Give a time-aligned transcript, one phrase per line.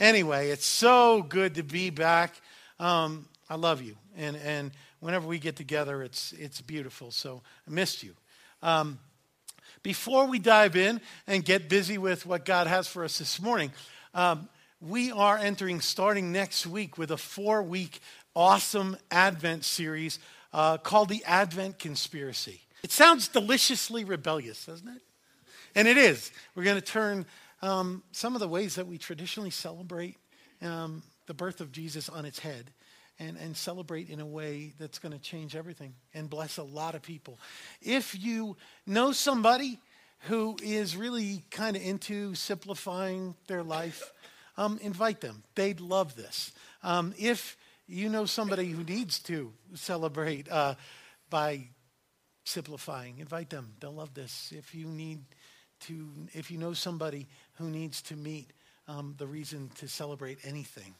[0.00, 2.40] Anyway, it's so good to be back.
[2.78, 3.96] Um, I love you.
[4.16, 7.10] And, and whenever we get together, it's, it's beautiful.
[7.10, 8.14] So I missed you.
[8.62, 8.98] Um,
[9.82, 13.72] before we dive in and get busy with what God has for us this morning,
[14.14, 14.48] um,
[14.80, 18.00] we are entering, starting next week, with a four week
[18.34, 20.18] awesome Advent series
[20.54, 22.62] uh, called The Advent Conspiracy.
[22.82, 25.02] It sounds deliciously rebellious, doesn't it?
[25.74, 26.32] And it is.
[26.54, 27.26] We're going to turn
[27.62, 30.16] um, some of the ways that we traditionally celebrate
[30.62, 32.70] um, the birth of Jesus on its head
[33.18, 36.94] and, and celebrate in a way that's going to change everything and bless a lot
[36.94, 37.38] of people.
[37.82, 39.78] If you know somebody
[40.24, 44.12] who is really kind of into simplifying their life,
[44.56, 45.42] um, invite them.
[45.54, 46.52] They'd love this.
[46.82, 47.56] Um, if
[47.86, 50.74] you know somebody who needs to celebrate uh,
[51.30, 51.68] by
[52.44, 53.72] simplifying, invite them.
[53.80, 54.52] They'll love this.
[54.56, 55.20] If you need
[55.80, 57.26] to, if you know somebody
[57.60, 58.50] who needs to meet
[58.88, 60.94] um, the reason to celebrate anything,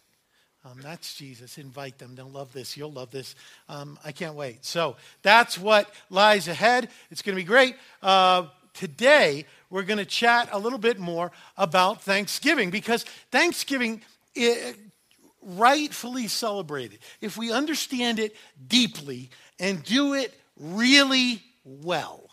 [0.65, 1.57] um, that's Jesus.
[1.57, 2.15] Invite them.
[2.15, 2.77] They'll love this.
[2.77, 3.35] You'll love this.
[3.69, 4.65] Um, I can't wait.
[4.65, 6.91] So that's what lies ahead.
[7.11, 7.77] It's going to be great.
[8.03, 14.03] Uh, today, we're going to chat a little bit more about Thanksgiving because Thanksgiving,
[14.35, 14.77] it,
[15.41, 18.37] rightfully celebrated, if we understand it
[18.69, 22.29] deeply and do it really well,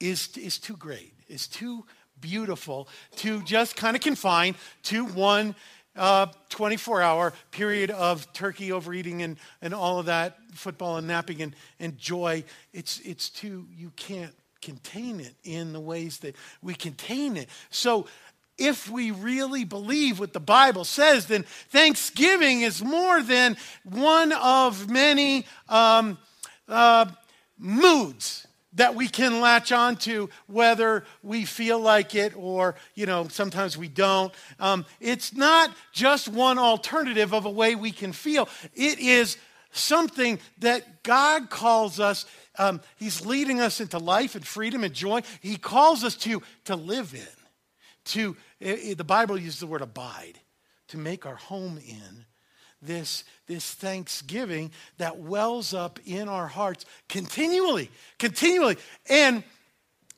[0.00, 1.84] is, is too great, is too
[2.20, 4.54] beautiful to just kind of confine
[4.84, 5.54] to one
[5.96, 11.42] uh, 24 hour period of turkey overeating and, and all of that, football and napping
[11.42, 12.44] and, and joy.
[12.72, 17.48] It's, it's too, you can't contain it in the ways that we contain it.
[17.70, 18.06] So,
[18.58, 24.90] if we really believe what the Bible says, then Thanksgiving is more than one of
[24.90, 26.18] many um,
[26.68, 27.06] uh,
[27.58, 33.76] moods that we can latch onto whether we feel like it or you know sometimes
[33.76, 34.32] we don't.
[34.58, 38.48] Um, it's not just one alternative of a way we can feel.
[38.74, 39.36] It is
[39.72, 42.26] something that god calls us
[42.58, 45.22] um, he's leading us into life and freedom and joy.
[45.40, 47.40] He calls us to to live in
[48.06, 50.38] to it, it, the bible uses the word abide
[50.88, 52.26] to make our home in
[52.82, 58.76] this, this thanksgiving that wells up in our hearts continually, continually.
[59.08, 59.42] And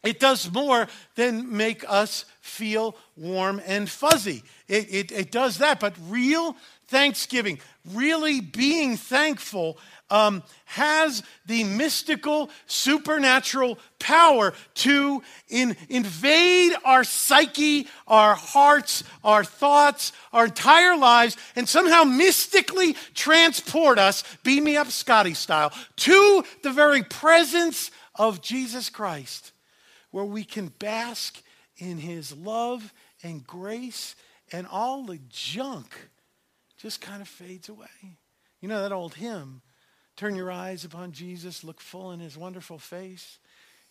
[0.02, 4.42] it does more than make us feel warm and fuzzy.
[4.68, 6.56] It, it, it does that, but real
[6.88, 7.58] thanksgiving,
[7.94, 9.78] really being thankful
[10.10, 20.12] um, has the mystical, supernatural power to in, invade our psyche, our hearts, our thoughts,
[20.32, 26.70] our entire lives, and somehow mystically transport us, beam me up Scotty style, to the
[26.72, 29.52] very presence of Jesus Christ,
[30.12, 31.42] where we can bask
[31.76, 34.14] in his love and grace,
[34.52, 36.10] and all the junk
[36.76, 38.16] just kind of fades away.
[38.60, 39.62] You know that old hymn
[40.16, 43.38] Turn your eyes upon Jesus, look full in his wonderful face,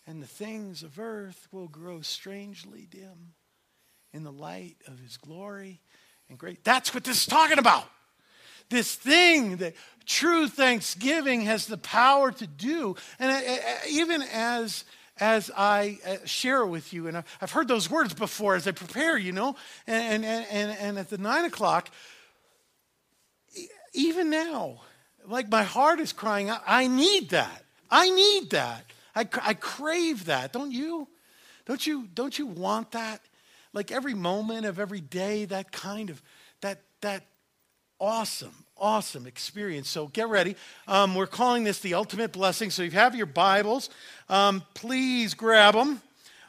[0.06, 3.34] and the things of earth will grow strangely dim
[4.12, 5.80] in the light of his glory
[6.28, 6.64] and great.
[6.64, 7.84] That's what this is talking about.
[8.70, 9.74] This thing that
[10.06, 12.96] true thanksgiving has the power to do.
[13.18, 13.58] And uh, uh,
[13.90, 14.84] even as
[15.20, 19.18] as I uh, share with you, and I've heard those words before as I prepare,
[19.18, 19.56] you know,
[19.86, 21.90] and, and, and, and at the nine o'clock,
[23.92, 24.80] even now,
[25.26, 27.62] like my heart is crying out, I need that.
[27.90, 28.86] I need that.
[29.14, 30.52] I, I crave that.
[30.52, 31.08] Don't you?
[31.66, 32.08] Don't you?
[32.14, 33.20] Don't you want that?
[33.74, 36.22] Like every moment of every day, that kind of
[36.62, 37.26] that that
[38.00, 39.88] awesome, awesome experience.
[39.88, 40.56] So get ready.
[40.88, 42.70] Um, we're calling this the ultimate blessing.
[42.70, 43.88] So if you have your Bibles,
[44.28, 46.02] um, please grab them,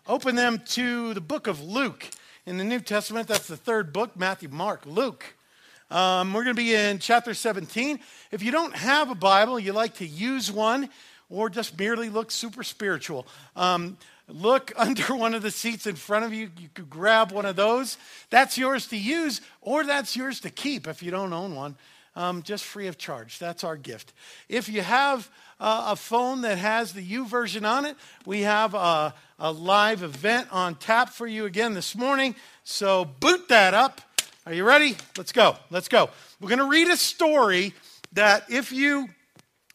[0.07, 2.09] open them to the book of Luke
[2.47, 3.27] in the New Testament.
[3.27, 5.35] That's the third book: Matthew, Mark, Luke.
[5.91, 7.99] Um, we're going to be in chapter 17.
[8.31, 10.89] If you don't have a Bible, you like to use one,
[11.29, 13.95] or just merely look super spiritual, um,
[14.27, 16.49] look under one of the seats in front of you.
[16.57, 17.97] You could grab one of those.
[18.31, 21.75] That's yours to use, or that's yours to keep if you don't own one,
[22.15, 23.39] um, just free of charge.
[23.39, 24.13] That's our gift.
[24.49, 25.29] If you have
[25.59, 27.95] uh, a phone that has the YouVersion on it,
[28.25, 32.35] we have a, a live event on tap for you again this morning.
[32.63, 34.01] So boot that up
[34.45, 34.97] are you ready?
[35.17, 35.55] Let's go.
[35.69, 36.09] Let's go.
[36.41, 37.73] We're going to read a story
[38.11, 39.07] that if you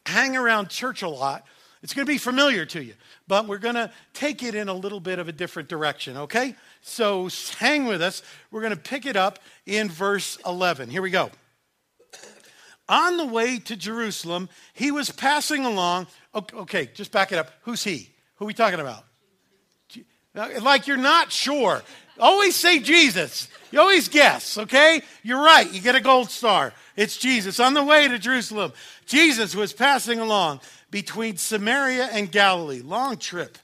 [0.04, 1.46] hang around church a lot,
[1.82, 2.92] it's going to be familiar to you,
[3.26, 6.54] but we're going to take it in a little bit of a different direction, okay?
[6.82, 8.22] So hang with us.
[8.50, 10.90] We're going to pick it up in verse 11.
[10.90, 11.30] Here we go.
[12.88, 16.06] On the way to Jerusalem, he was passing along.
[16.34, 17.50] Okay, just back it up.
[17.62, 18.08] Who's he?
[18.36, 19.04] Who are we talking about?
[20.34, 21.82] Like you're not sure.
[22.18, 23.48] Always say Jesus.
[23.70, 25.02] You always guess, okay?
[25.22, 25.70] You're right.
[25.70, 26.72] You get a gold star.
[26.96, 27.60] It's Jesus.
[27.60, 28.72] On the way to Jerusalem,
[29.06, 30.60] Jesus was passing along
[30.90, 32.80] between Samaria and Galilee.
[32.80, 33.58] Long trip.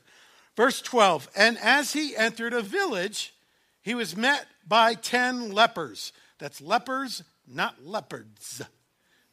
[0.56, 3.34] Verse 12 And as he entered a village,
[3.82, 6.12] he was met by 10 lepers.
[6.38, 8.62] That's lepers, not leopards.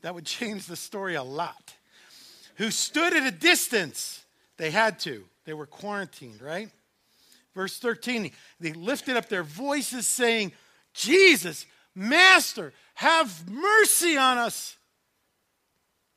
[0.01, 1.73] That would change the story a lot.
[2.55, 4.23] Who stood at a distance.
[4.57, 6.69] They had to, they were quarantined, right?
[7.55, 10.51] Verse 13, they lifted up their voices saying,
[10.93, 11.65] Jesus,
[11.95, 14.77] Master, have mercy on us.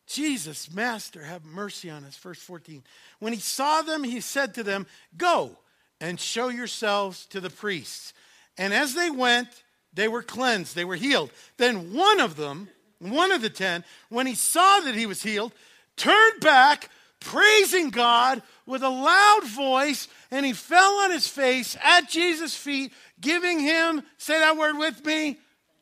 [0.06, 2.16] Jesus, Master, have mercy on us.
[2.18, 2.82] Verse 14.
[3.18, 5.56] When he saw them, he said to them, Go
[6.00, 8.12] and show yourselves to the priests.
[8.58, 9.48] And as they went,
[9.92, 11.30] they were cleansed, they were healed.
[11.56, 15.52] Then one of them, one of the ten, when he saw that he was healed,
[15.96, 22.08] turned back, praising God with a loud voice, and he fell on his face at
[22.08, 25.38] Jesus' feet, giving him, say that word with me,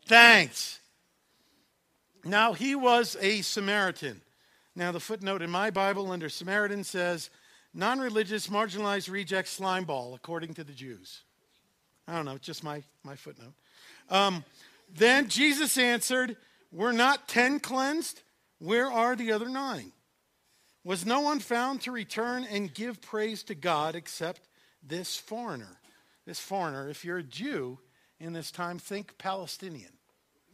[0.07, 0.81] thanks.
[2.25, 4.21] Now he was a Samaritan.
[4.75, 7.31] Now the footnote in my Bible under Samaritan says,
[7.75, 11.23] non religious, marginalized reject slime ball, according to the Jews.
[12.07, 13.55] I don't know, just my, my footnote.
[14.11, 14.45] Um,
[14.95, 16.37] then Jesus answered,
[16.73, 18.23] Were not ten cleansed?
[18.59, 19.93] Where are the other nine?
[20.85, 24.41] Was no one found to return and give praise to God except
[24.83, 25.79] this foreigner?
[26.27, 27.79] This foreigner, if you're a Jew
[28.19, 29.93] in this time, think Palestinian.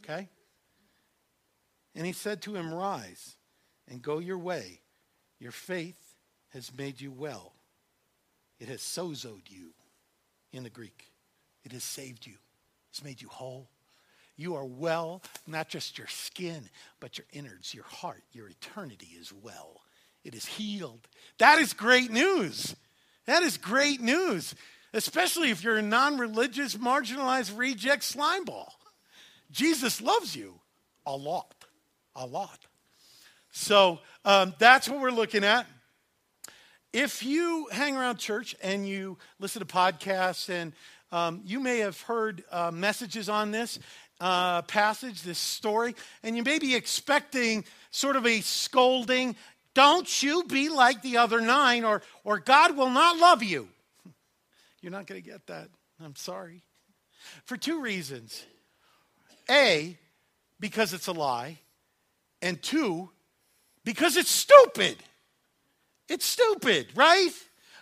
[0.03, 0.27] Okay?
[1.95, 3.35] And he said to him, Rise
[3.87, 4.81] and go your way.
[5.39, 6.15] Your faith
[6.49, 7.53] has made you well.
[8.59, 9.71] It has sozoed you
[10.51, 11.11] in the Greek.
[11.63, 12.35] It has saved you.
[12.89, 13.69] It's made you whole.
[14.39, 16.69] You are well, not just your skin,
[17.01, 19.81] but your innards, your heart, your eternity is well.
[20.23, 21.09] It is healed.
[21.39, 22.73] That is great news.
[23.25, 24.55] That is great news,
[24.93, 28.73] especially if you're a non religious, marginalized, reject slime ball.
[29.51, 30.53] Jesus loves you
[31.05, 31.53] a lot,
[32.15, 32.65] a lot.
[33.51, 35.67] So um, that's what we're looking at.
[36.93, 40.71] If you hang around church and you listen to podcasts, and
[41.11, 43.79] um, you may have heard uh, messages on this
[44.19, 49.35] uh, passage, this story, and you may be expecting sort of a scolding
[49.79, 53.69] don't you be like the other nine, or, or God will not love you.
[54.81, 55.69] You're not going to get that.
[56.03, 56.63] I'm sorry.
[57.45, 58.45] For two reasons.
[59.49, 59.97] A,
[60.59, 61.59] because it's a lie.
[62.41, 63.09] And two,
[63.83, 64.97] because it's stupid.
[66.07, 67.31] It's stupid, right?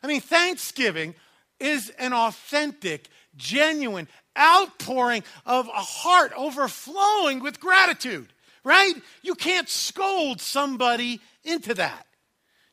[0.03, 1.15] I mean, Thanksgiving
[1.59, 4.07] is an authentic, genuine
[4.37, 8.31] outpouring of a heart overflowing with gratitude,
[8.63, 8.93] right?
[9.21, 12.05] You can't scold somebody into that.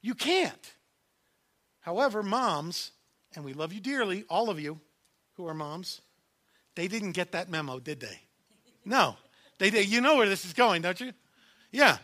[0.02, 0.72] You can't.
[1.81, 2.93] However, moms,
[3.34, 4.81] and we love you dearly, all of you
[5.34, 6.00] who are moms,
[6.75, 8.20] they didn't get that memo, did they?
[8.84, 9.16] No.
[9.58, 11.12] They, they, you know where this is going, don't you?
[11.70, 11.99] Yeah.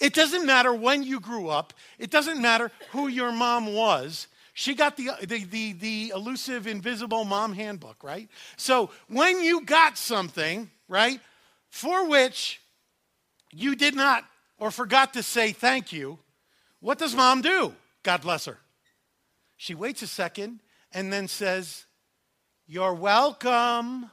[0.00, 1.72] It doesn't matter when you grew up.
[1.98, 4.26] It doesn't matter who your mom was.
[4.58, 8.26] She got the, uh, the, the, the, elusive, invisible mom handbook, right?
[8.56, 11.20] So when you got something, right,
[11.68, 12.62] for which
[13.52, 14.24] you did not
[14.58, 16.18] or forgot to say thank you,
[16.80, 17.74] what does mom do?
[18.02, 18.56] God bless her.
[19.58, 20.60] She waits a second
[20.90, 21.84] and then says,
[22.66, 24.10] You're welcome.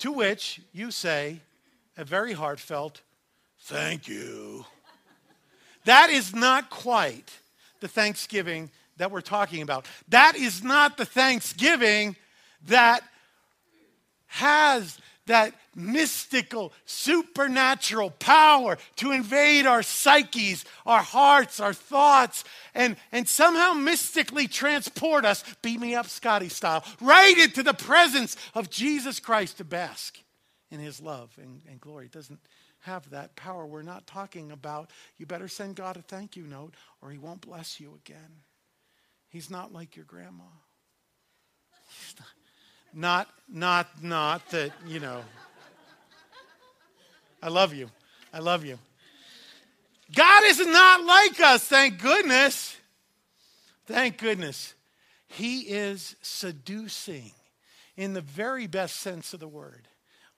[0.00, 1.40] To which you say
[1.96, 3.00] a very heartfelt,
[3.60, 4.66] Thank you.
[5.86, 7.40] That is not quite
[7.80, 9.86] the Thanksgiving that we're talking about.
[10.08, 12.16] That is not the Thanksgiving
[12.66, 13.02] that
[14.26, 23.28] has that mystical, supernatural power to invade our psyches, our hearts, our thoughts, and, and
[23.28, 29.20] somehow mystically transport us, beat me up Scotty style, right into the presence of Jesus
[29.20, 30.18] Christ to bask
[30.70, 32.06] in his love and, and glory.
[32.06, 32.40] It doesn't
[32.80, 33.66] have that power.
[33.66, 37.40] We're not talking about you better send God a thank you note or he won't
[37.40, 38.42] bless you again.
[39.36, 40.44] He's not like your grandma.
[42.94, 45.20] Not, not, not that, you know.
[47.42, 47.90] I love you.
[48.32, 48.78] I love you.
[50.14, 52.78] God is not like us, thank goodness.
[53.84, 54.72] Thank goodness.
[55.28, 57.32] He is seducing
[57.94, 59.86] in the very best sense of the word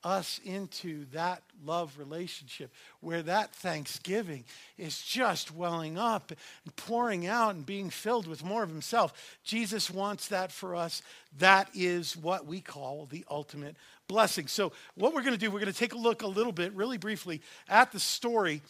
[0.09, 4.45] us into that love relationship where that thanksgiving
[4.79, 6.33] is just welling up
[6.65, 9.39] and pouring out and being filled with more of himself.
[9.45, 11.03] Jesus wants that for us.
[11.39, 14.47] That is what we call the ultimate blessing.
[14.47, 16.73] So, what we're going to do, we're going to take a look a little bit,
[16.73, 18.63] really briefly, at the story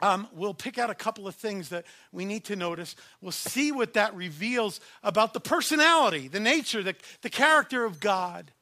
[0.00, 2.94] um, we'll pick out a couple of things that we need to notice.
[3.20, 8.52] We'll see what that reveals about the personality, the nature, the, the character of God,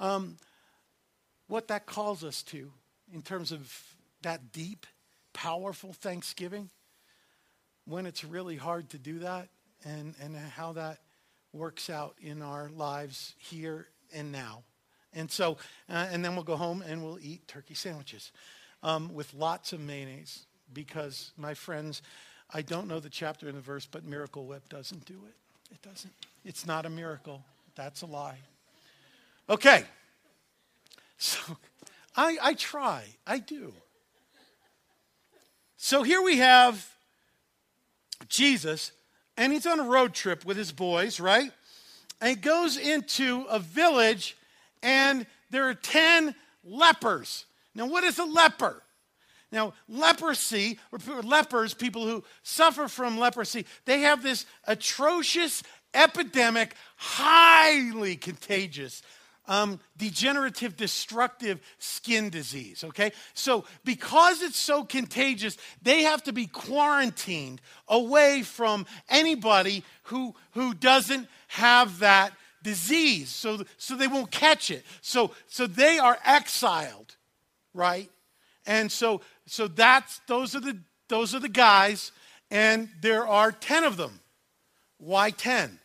[0.00, 0.38] um,
[1.52, 2.72] what that calls us to
[3.12, 3.70] in terms of
[4.22, 4.86] that deep,
[5.34, 6.70] powerful thanksgiving,
[7.84, 9.50] when it's really hard to do that,
[9.84, 11.00] and, and how that
[11.52, 14.62] works out in our lives here and now.
[15.12, 15.58] And so,
[15.90, 18.32] uh, and then we'll go home and we'll eat turkey sandwiches
[18.82, 22.00] um, with lots of mayonnaise because, my friends,
[22.50, 25.34] I don't know the chapter and the verse, but Miracle Whip doesn't do it.
[25.70, 26.14] It doesn't.
[26.46, 27.44] It's not a miracle.
[27.74, 28.38] That's a lie.
[29.50, 29.84] Okay.
[31.22, 31.56] So
[32.16, 33.04] I, I try.
[33.24, 33.72] I do.
[35.76, 36.84] So here we have
[38.28, 38.90] Jesus,
[39.36, 41.52] and he's on a road trip with his boys, right?
[42.20, 44.36] And he goes into a village,
[44.82, 47.46] and there are 10 lepers.
[47.72, 48.82] Now, what is a leper?
[49.52, 50.80] Now, leprosy,
[51.22, 55.62] lepers, people who suffer from leprosy, they have this atrocious
[55.94, 59.02] epidemic, highly contagious,
[59.46, 62.84] um, degenerative, destructive skin disease.
[62.84, 63.12] Okay?
[63.34, 70.74] So, because it's so contagious, they have to be quarantined away from anybody who, who
[70.74, 72.32] doesn't have that
[72.62, 74.84] disease so, so they won't catch it.
[75.00, 77.16] So, so they are exiled,
[77.74, 78.10] right?
[78.66, 82.12] And so so that's those are the those are the guys,
[82.50, 84.20] and there are ten of them.
[84.98, 85.78] Why ten?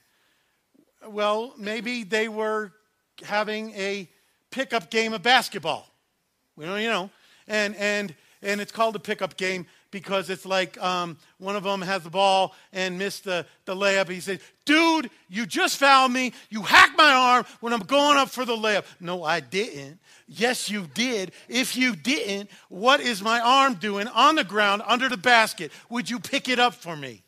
[1.07, 2.71] Well, maybe they were
[3.23, 4.09] having a
[4.51, 5.87] pickup game of basketball.
[6.55, 7.09] We don't, you know,
[7.47, 11.81] and and and it's called a pickup game because it's like um, one of them
[11.81, 14.09] has the ball and missed the, the layup.
[14.09, 16.33] He says, Dude, you just fouled me.
[16.49, 18.85] You hacked my arm when I'm going up for the layup.
[18.99, 19.99] No, I didn't.
[20.27, 21.31] Yes, you did.
[21.47, 25.71] If you didn't, what is my arm doing on the ground under the basket?
[25.89, 27.23] Would you pick it up for me?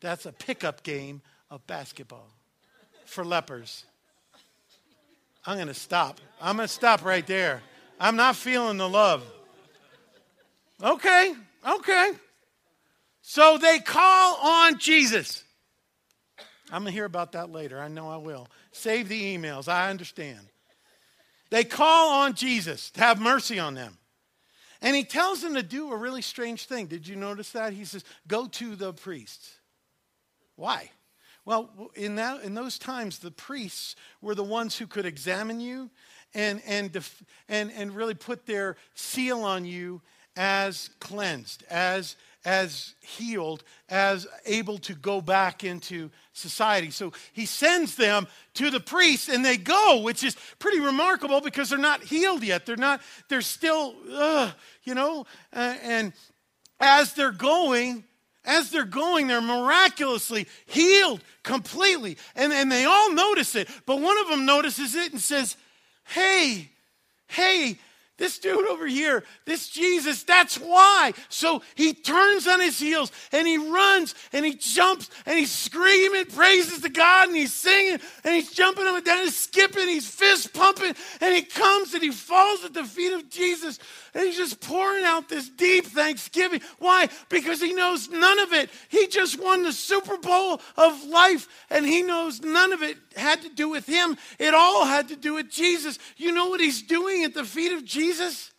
[0.00, 2.28] That's a pickup game of basketball
[3.06, 3.84] for lepers.
[5.46, 6.20] I'm going to stop.
[6.40, 7.62] I'm going to stop right there.
[8.00, 9.24] I'm not feeling the love.
[10.82, 11.34] Okay,
[11.66, 12.10] okay.
[13.22, 15.44] So they call on Jesus.
[16.70, 17.80] I'm going to hear about that later.
[17.80, 18.48] I know I will.
[18.72, 19.68] Save the emails.
[19.68, 20.40] I understand.
[21.50, 23.96] They call on Jesus to have mercy on them.
[24.82, 26.86] And he tells them to do a really strange thing.
[26.86, 27.72] Did you notice that?
[27.72, 29.58] He says, Go to the priests.
[30.56, 30.90] Why?
[31.46, 35.90] Well, in, that, in those times, the priests were the ones who could examine you
[36.34, 40.02] and, and, def- and, and really put their seal on you
[40.36, 46.90] as cleansed, as, as healed, as able to go back into society.
[46.90, 51.70] So he sends them to the priest and they go, which is pretty remarkable because
[51.70, 52.66] they're not healed yet.
[52.66, 53.94] They're not, they're still,
[54.82, 56.12] you know, uh, and
[56.80, 58.02] as they're going,
[58.46, 62.16] as they're going, they're miraculously healed completely.
[62.34, 65.56] And, and they all notice it, but one of them notices it and says,
[66.04, 66.70] Hey,
[67.28, 67.78] hey,
[68.18, 71.12] this dude over here, this Jesus, that's why.
[71.28, 76.24] So he turns on his heels and he runs and he jumps and he's screaming
[76.26, 80.08] praises to God and he's singing and he's jumping up and down and skipping, he's
[80.08, 83.78] fist pumping and he comes and he falls at the feet of Jesus
[84.14, 86.62] and he's just pouring out this deep thanksgiving.
[86.78, 87.08] Why?
[87.28, 88.70] Because he knows none of it.
[88.88, 93.42] He just won the Super Bowl of life and he knows none of it had
[93.42, 94.16] to do with him.
[94.38, 95.98] It all had to do with Jesus.
[96.16, 98.52] You know what he's doing at the feet of Jesus?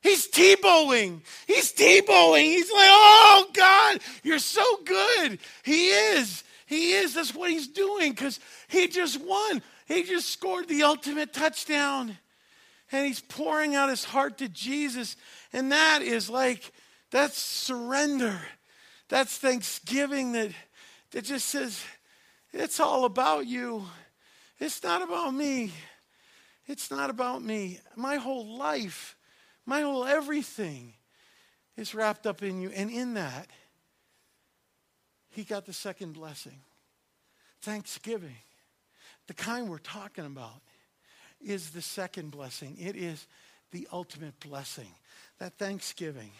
[0.00, 1.22] He's Tebowing.
[1.46, 2.44] He's Tebowing.
[2.44, 5.38] He's like, oh, God, you're so good.
[5.64, 6.44] He is.
[6.66, 7.14] He is.
[7.14, 8.38] That's what he's doing because
[8.68, 9.62] he just won.
[9.86, 12.16] He just scored the ultimate touchdown
[12.92, 15.16] and he's pouring out his heart to Jesus.
[15.52, 16.72] And that is like,
[17.10, 18.38] that's surrender.
[19.08, 20.50] That's thanksgiving that,
[21.12, 21.82] that just says,
[22.52, 23.84] it's all about you.
[24.58, 25.72] It's not about me.
[26.66, 27.80] It's not about me.
[27.96, 29.16] My whole life,
[29.64, 30.94] my whole everything
[31.76, 32.70] is wrapped up in you.
[32.70, 33.48] And in that,
[35.30, 36.60] he got the second blessing
[37.60, 38.36] thanksgiving,
[39.26, 40.62] the kind we're talking about
[41.40, 42.76] is the second blessing.
[42.78, 43.26] It is
[43.72, 44.88] the ultimate blessing.
[45.38, 46.30] That thanksgiving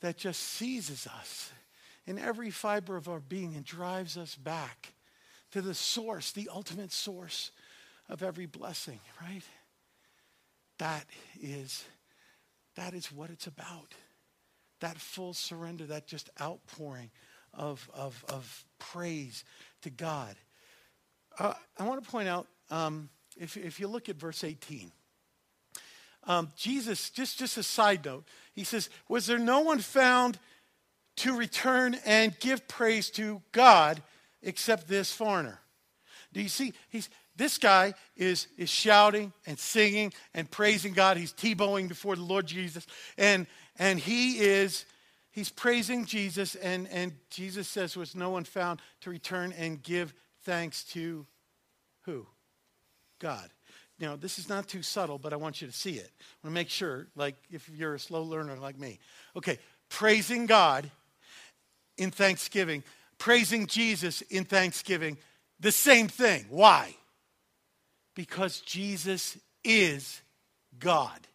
[0.00, 1.52] that just seizes us
[2.06, 4.92] in every fiber of our being and drives us back
[5.56, 7.50] to the source, the ultimate source
[8.10, 9.42] of every blessing, right?
[10.78, 11.06] That
[11.40, 11.82] is
[12.74, 13.94] that is what it's about.
[14.80, 17.10] That full surrender, that just outpouring
[17.54, 19.44] of, of, of praise
[19.80, 20.36] to God.
[21.38, 23.08] Uh, I want to point out um,
[23.38, 24.92] if, if you look at verse 18,
[26.24, 30.38] um, Jesus, just, just a side note, he says, Was there no one found
[31.16, 34.02] to return and give praise to God
[34.46, 35.60] except this foreigner?
[36.32, 36.72] Do you see?
[36.88, 41.18] He's, this guy is, is shouting and singing and praising God.
[41.18, 42.86] He's Tebowing before the Lord Jesus.
[43.18, 43.46] And,
[43.78, 44.86] and he is,
[45.30, 46.54] he's praising Jesus.
[46.54, 51.26] And, and Jesus says, was no one found to return and give thanks to
[52.04, 52.26] who?
[53.18, 53.50] God.
[53.98, 56.10] Know, this is not too subtle, but I want you to see it.
[56.18, 58.98] I want to make sure, like, if you're a slow learner like me.
[59.34, 60.90] Okay, praising God
[61.96, 62.84] in thanksgiving,
[63.18, 65.18] praising Jesus in thanksgiving,
[65.60, 66.46] the same thing.
[66.48, 66.94] Why?
[68.14, 70.20] Because Jesus is
[70.78, 71.26] God.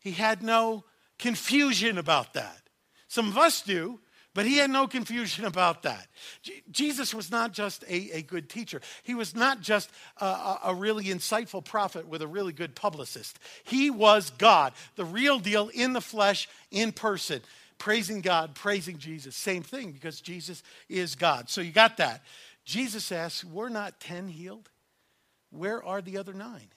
[0.00, 0.84] He had no
[1.18, 2.62] confusion about that.
[3.08, 4.00] Some of us do,
[4.34, 6.06] but he had no confusion about that.
[6.42, 9.90] J- Jesus was not just a, a, good teacher, he was not just
[10.20, 13.38] a, a, a really insightful prophet with a really good publicist.
[13.64, 17.42] He was God, the real deal in the flesh, in person.
[17.80, 19.34] Praising God, praising Jesus.
[19.34, 21.48] Same thing because Jesus is God.
[21.48, 22.22] So you got that.
[22.64, 24.68] Jesus asks, We're not 10 healed.
[25.50, 26.68] Where are the other nine?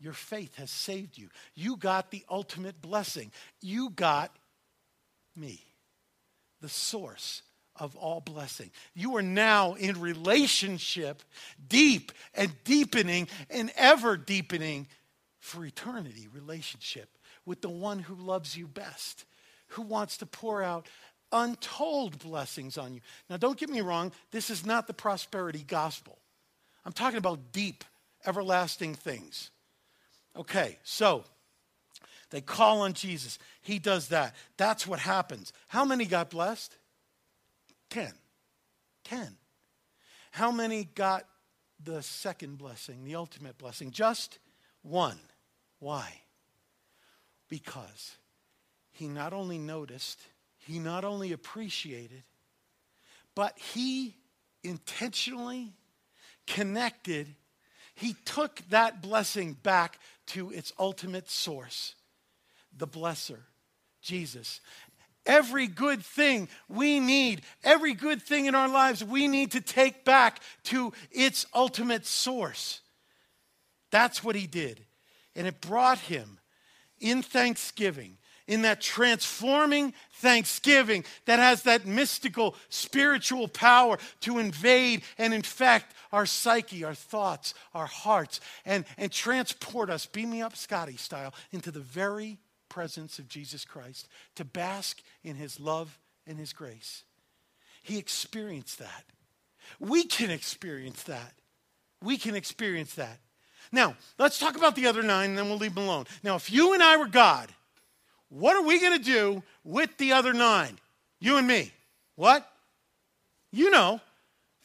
[0.00, 1.28] Your faith has saved you.
[1.56, 3.32] You got the ultimate blessing.
[3.60, 4.34] You got
[5.34, 5.60] me
[6.60, 7.42] the source
[7.74, 8.70] of all blessing.
[8.94, 11.24] You are now in relationship,
[11.68, 14.86] deep and deepening and ever deepening
[15.40, 17.08] for eternity relationship
[17.44, 19.24] with the one who loves you best,
[19.68, 20.86] who wants to pour out
[21.32, 23.00] untold blessings on you.
[23.28, 26.18] Now, don't get me wrong, this is not the prosperity gospel.
[26.84, 27.84] I'm talking about deep,
[28.26, 29.50] everlasting things.
[30.36, 31.24] Okay, so
[32.30, 33.38] they call on Jesus.
[33.60, 34.34] He does that.
[34.56, 35.52] That's what happens.
[35.68, 36.76] How many got blessed?
[37.90, 38.12] Ten.
[39.04, 39.36] Ten.
[40.30, 41.24] How many got
[41.82, 43.90] the second blessing, the ultimate blessing?
[43.90, 44.38] Just
[44.82, 45.18] one.
[45.78, 46.22] Why?
[47.48, 48.16] Because
[48.98, 50.20] he not only noticed,
[50.58, 52.24] he not only appreciated,
[53.34, 54.16] but he
[54.64, 55.72] intentionally
[56.46, 57.28] connected,
[57.94, 61.94] he took that blessing back to its ultimate source
[62.76, 63.40] the blesser,
[64.02, 64.60] Jesus.
[65.26, 70.04] Every good thing we need, every good thing in our lives, we need to take
[70.04, 72.80] back to its ultimate source.
[73.90, 74.84] That's what he did.
[75.34, 76.38] And it brought him
[77.00, 85.32] in thanksgiving, in that transforming thanksgiving that has that mystical spiritual power to invade and
[85.32, 90.96] infect our psyche, our thoughts, our hearts, and, and transport us, beam me up Scotty
[90.96, 96.52] style, into the very presence of Jesus Christ, to bask in his love and his
[96.52, 97.04] grace.
[97.82, 99.04] He experienced that.
[99.78, 101.34] We can experience that.
[102.02, 103.18] We can experience that.
[103.70, 106.06] Now, let's talk about the other nine and then we'll leave them alone.
[106.22, 107.52] Now, if you and I were God,
[108.30, 110.78] what are we going to do with the other nine?
[111.20, 111.72] You and me.
[112.16, 112.50] What?
[113.52, 114.00] You know,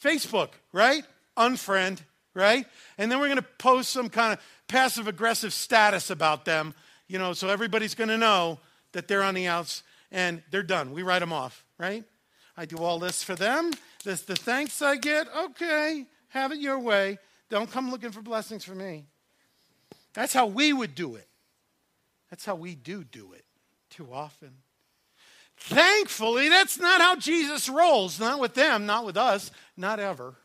[0.03, 1.03] Facebook, right?
[1.37, 1.99] Unfriend,
[2.33, 2.65] right?
[2.97, 6.73] And then we're going to post some kind of passive aggressive status about them
[7.07, 8.59] you know, so everybody's going to know
[8.93, 10.93] that they're on the outs and they're done.
[10.93, 12.03] We write them off, right?
[12.55, 13.71] I do all this for them.
[14.03, 15.27] This the thanks I get.
[15.35, 17.19] Okay, have it your way.
[17.49, 19.05] Don't come looking for blessings for me.
[20.13, 21.27] That's how we would do it.
[22.29, 23.45] That's how we do do it
[23.93, 24.51] too often.
[25.57, 28.19] Thankfully, that's not how Jesus rolls.
[28.19, 30.35] Not with them, not with us, not ever.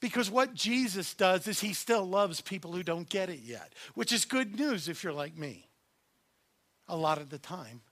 [0.00, 4.12] Because what Jesus does is he still loves people who don't get it yet, which
[4.12, 5.68] is good news if you're like me.
[6.88, 7.82] A lot of the time.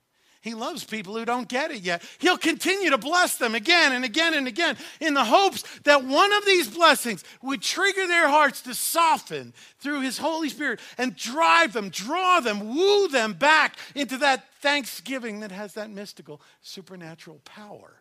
[0.42, 2.02] He loves people who don't get it yet.
[2.18, 6.32] He'll continue to bless them again and again and again in the hopes that one
[6.32, 11.74] of these blessings would trigger their hearts to soften through His Holy Spirit and drive
[11.74, 18.00] them, draw them, woo them back into that thanksgiving that has that mystical, supernatural power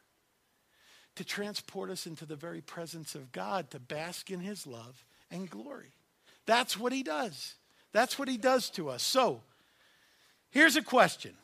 [1.16, 5.50] to transport us into the very presence of God, to bask in his love and
[5.50, 5.92] glory.
[6.46, 7.56] That's what he does.
[7.92, 9.04] That's what he does to us.
[9.04, 9.42] So,
[10.52, 11.36] here's a question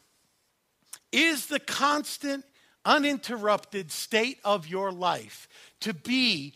[1.12, 2.46] Is the constant,
[2.84, 5.48] uninterrupted state of your life
[5.82, 6.54] to be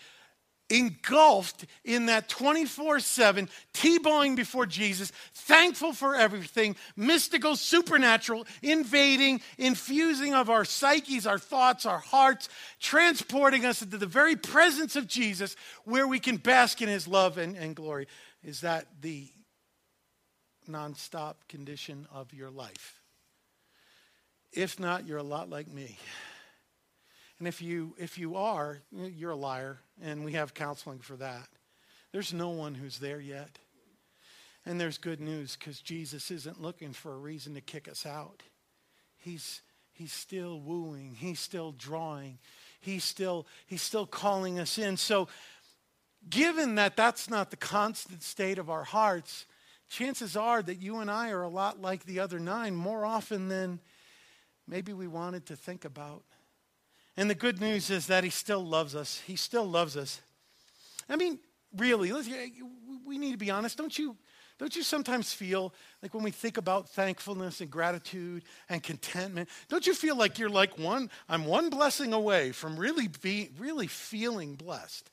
[0.69, 10.33] engulfed in that 24 7 Tebowing before Jesus, thankful for everything, mystical, supernatural, invading, infusing
[10.33, 15.55] of our psyches, our thoughts, our hearts, transporting us into the very presence of Jesus
[15.85, 18.07] where we can bask in his love and, and glory.
[18.43, 19.29] Is that the
[20.69, 22.98] nonstop condition of your life?
[24.51, 25.97] If not, you're a lot like me.
[27.37, 31.47] And if you, if you are, you're a liar, and we have counseling for that.
[32.11, 33.59] There's no one who's there yet.
[34.65, 38.43] And there's good news because Jesus isn't looking for a reason to kick us out.
[39.17, 39.61] He's,
[39.93, 42.39] he's still wooing, he's still drawing,
[42.79, 44.97] he's still, he's still calling us in.
[44.97, 45.27] So,
[46.29, 49.45] given that that's not the constant state of our hearts,
[49.89, 53.47] chances are that you and I are a lot like the other nine more often
[53.47, 53.79] than
[54.69, 56.23] maybe we wanted to think about.
[57.17, 59.21] And the good news is that he still loves us.
[59.25, 60.21] He still loves us.
[61.09, 61.39] I mean,
[61.75, 62.13] really,
[63.05, 63.77] we need to be honest.
[63.77, 64.15] Don't you,
[64.59, 69.87] don't you sometimes feel like when we think about thankfulness and gratitude and contentment, don't
[69.87, 74.55] you feel like you're like one, I'm one blessing away from really be, really feeling
[74.55, 75.09] blessed?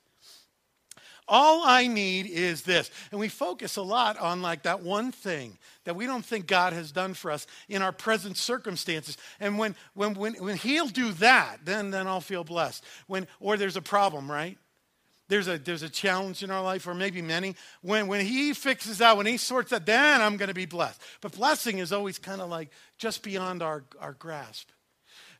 [1.29, 2.91] All I need is this.
[3.11, 6.73] And we focus a lot on like that one thing that we don't think God
[6.73, 9.19] has done for us in our present circumstances.
[9.41, 12.85] And when, when, when, when He'll do that, then, then I'll feel blessed.
[13.09, 14.57] When, or there's a problem, right?
[15.29, 17.57] There's a, there's a challenge in our life, or maybe many.
[17.83, 21.01] When, when He fixes that, when He sorts that, then I'm going to be blessed.
[21.21, 24.69] But blessing is always kind of like just beyond our, our grasp.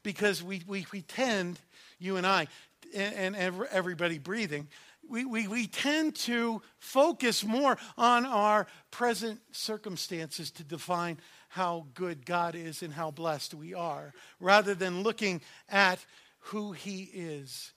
[0.03, 1.61] Because we, we, we tend,
[2.01, 2.49] you and I,
[2.95, 4.67] and, and everybody breathing,
[5.09, 12.27] we, we, we tend to focus more on our present circumstances to define how good
[12.27, 16.05] God is and how blessed we are, rather than looking at
[16.39, 17.73] who He is,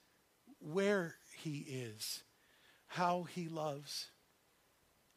[0.59, 2.23] where He is,
[2.87, 4.07] how He loves,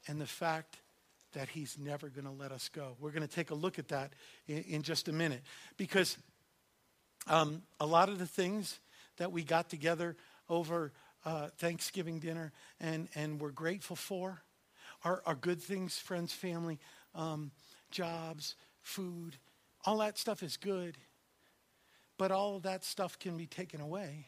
[0.06, 0.76] and the fact
[1.32, 2.96] that He's never going to let us go.
[3.00, 4.12] We're going to take a look at that
[4.46, 5.42] in, in just a minute
[5.76, 6.16] because
[7.26, 8.78] um, a lot of the things
[9.16, 10.16] that we got together
[10.48, 10.92] over
[11.24, 14.42] uh, Thanksgiving dinner and, and we're grateful for
[15.04, 16.78] our, are good things, friends, family,
[17.14, 17.50] um,
[17.90, 19.36] jobs, food.
[19.84, 20.96] All that stuff is good.
[22.18, 24.26] But all of that stuff can be taken away.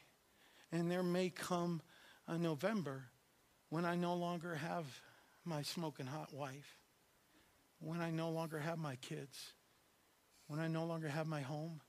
[0.73, 1.81] And there may come
[2.27, 3.05] a November
[3.69, 4.87] when I no longer have
[5.45, 6.79] my smoking hot wife,
[7.81, 9.53] when I no longer have my kids,
[10.47, 11.81] when I no longer have my home,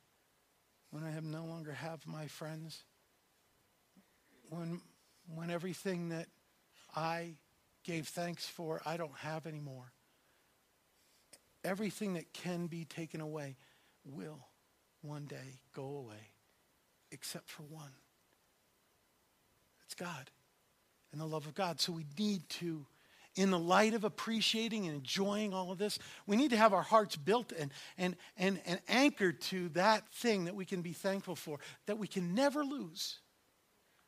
[0.92, 2.84] when I have no longer have my friends,
[4.50, 4.82] when
[5.34, 6.28] when everything that
[6.96, 7.34] I
[7.84, 9.92] gave thanks for, I don't have anymore.
[11.64, 13.56] Everything that can be taken away
[14.04, 14.40] will
[15.02, 16.32] one day go away,
[17.12, 17.92] except for one.
[19.86, 20.30] It's God
[21.12, 21.80] and the love of God.
[21.80, 22.86] So we need to,
[23.36, 26.82] in the light of appreciating and enjoying all of this, we need to have our
[26.82, 31.36] hearts built and, and, and, and anchored to that thing that we can be thankful
[31.36, 33.20] for, that we can never lose.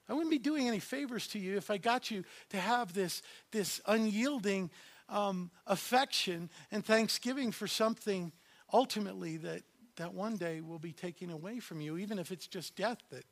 [0.10, 3.22] I wouldn't be doing any favors to you if I got you to have this,
[3.52, 4.70] this unyielding
[5.10, 8.32] um, affection and thanksgiving for something
[8.72, 9.64] ultimately that,
[9.98, 13.26] that one day will be taken away from you, even if it's just death that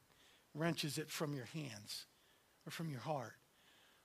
[0.54, 2.06] wrenches it from your hands
[2.66, 3.34] or from your heart.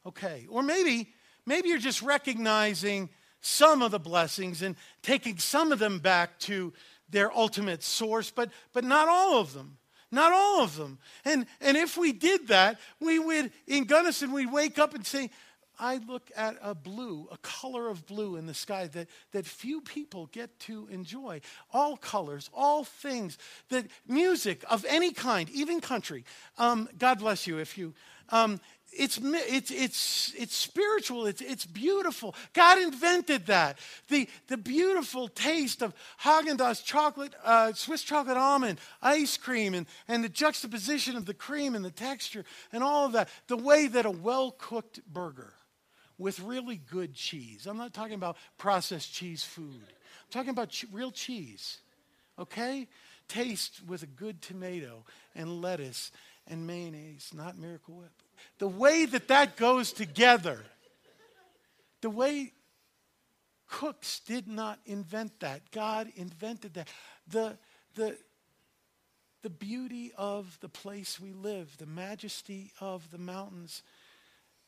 [0.07, 0.47] Okay.
[0.49, 1.13] Or maybe,
[1.47, 3.09] maybe you're just recognizing
[3.41, 6.73] some of the blessings and taking some of them back to
[7.09, 9.79] their ultimate source, but, but not all of them.
[10.11, 10.99] Not all of them.
[11.25, 15.31] And, and if we did that, we would, in Gunnison, we'd wake up and say,
[15.81, 19.81] I look at a blue, a color of blue in the sky that, that few
[19.81, 21.41] people get to enjoy.
[21.73, 23.39] All colors, all things,
[23.71, 26.25] that music of any kind, even country.
[26.59, 27.95] Um, God bless you if you.
[28.31, 28.61] Um,
[28.93, 32.35] it's, it's, it's, it's spiritual, it's, it's beautiful.
[32.53, 33.79] God invented that.
[34.09, 40.25] The, the beautiful taste of Haagen-Dazs chocolate, uh, Swiss chocolate almond, ice cream, and, and
[40.25, 43.29] the juxtaposition of the cream and the texture and all of that.
[43.47, 45.55] The way that a well-cooked burger
[46.19, 47.67] with really good cheese.
[47.67, 49.83] I'm not talking about processed cheese food.
[49.85, 51.79] I'm talking about ch- real cheese,
[52.39, 52.89] okay?
[53.29, 56.11] Taste with a good tomato and lettuce
[56.51, 58.13] and mayonnaise, not Miracle Whip
[58.59, 60.63] the way that that goes together,
[62.01, 62.53] the way
[63.67, 65.71] cooks did not invent that.
[65.71, 66.89] God invented that.
[67.29, 67.57] The,
[67.95, 68.17] the,
[69.43, 73.83] the beauty of the place we live, the majesty of the mountains,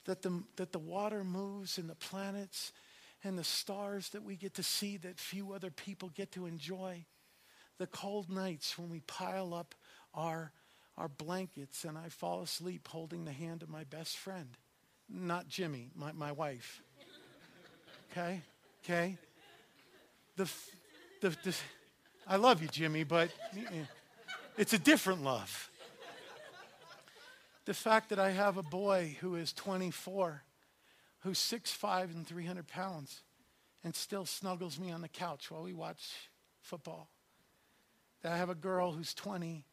[0.04, 2.72] that the, that the water moves and the planets
[3.24, 7.04] and the stars that we get to see that few other people get to enjoy,
[7.78, 9.74] the cold nights when we pile up
[10.14, 10.52] our
[11.02, 14.46] our blankets and I fall asleep holding the hand of my best friend.
[15.08, 16.80] Not Jimmy, my, my wife.
[18.12, 18.40] Okay?
[18.84, 19.16] Okay?
[20.36, 20.48] The,
[21.20, 21.56] the, the,
[22.24, 23.30] I love you, Jimmy, but
[24.56, 25.70] it's a different love.
[27.64, 30.44] The fact that I have a boy who is 24,
[31.24, 33.22] who's 6'5 and 300 pounds,
[33.82, 37.08] and still snuggles me on the couch while we watch football.
[38.22, 39.64] That I have a girl who's 20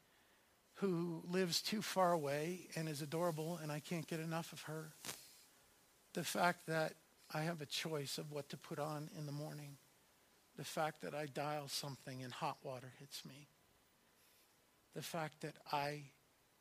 [0.80, 4.94] who lives too far away and is adorable, and I can't get enough of her.
[6.14, 6.94] The fact that
[7.34, 9.78] I have a choice of what to put on in the morning.
[10.58, 13.48] The fact that I dial something and hot water hits me.
[14.96, 16.04] The fact that I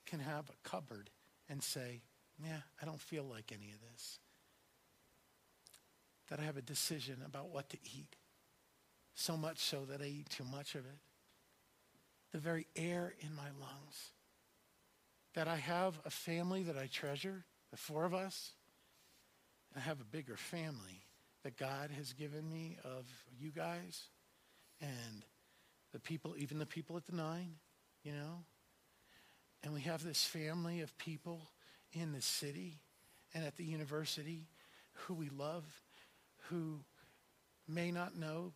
[0.05, 1.11] can have a cupboard
[1.49, 2.03] and say,
[2.45, 4.19] yeah, I don't feel like any of this.
[6.29, 8.17] That I have a decision about what to eat.
[9.15, 10.99] So much so that I eat too much of it.
[12.33, 14.13] The very air in my lungs.
[15.35, 18.53] That I have a family that I treasure, the four of us.
[19.77, 21.05] I have a bigger family
[21.45, 23.07] that God has given me of
[23.39, 24.09] you guys
[24.81, 25.25] and
[25.93, 27.55] the people, even the people at the nine,
[28.03, 28.45] you know.
[29.63, 31.51] And we have this family of people
[31.93, 32.81] in the city
[33.35, 34.49] and at the university
[34.93, 35.65] who we love,
[36.49, 36.81] who
[37.67, 38.53] may not know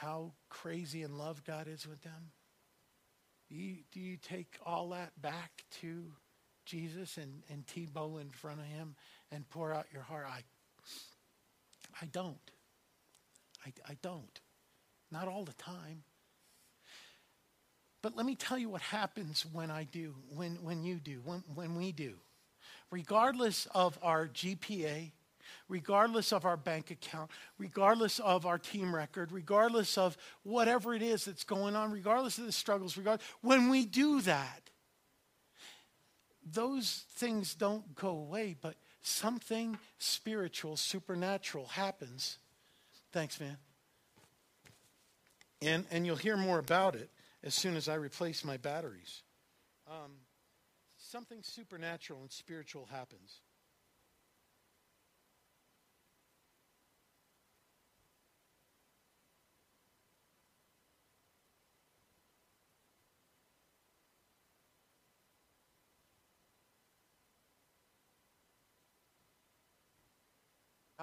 [0.00, 2.32] how crazy in love God is with them?
[3.54, 6.02] Do you, do you take all that back to
[6.66, 8.96] Jesus and, and Tebow in front of him
[9.30, 10.26] and pour out your heart?
[10.28, 10.42] I,
[12.02, 12.50] I don't.
[13.64, 14.40] I, I don't.
[15.12, 16.02] Not all the time.
[18.02, 21.44] But let me tell you what happens when I do, when, when you do, when,
[21.54, 22.14] when we do
[22.90, 25.10] regardless of our GPA,
[25.68, 31.24] regardless of our bank account, regardless of our team record, regardless of whatever it is
[31.24, 32.98] that's going on, regardless of the struggles,
[33.40, 34.70] when we do that,
[36.44, 42.38] those things don't go away, but something spiritual, supernatural happens.
[43.12, 43.56] Thanks, man.
[45.62, 47.10] And, and you'll hear more about it
[47.42, 49.22] as soon as I replace my batteries.
[49.88, 50.12] Um,
[50.98, 53.40] something supernatural and spiritual happens.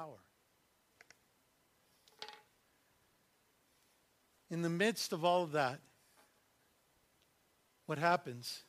[0.02, 0.18] Power.
[4.50, 5.80] In the midst of all of that,
[7.86, 8.64] what happens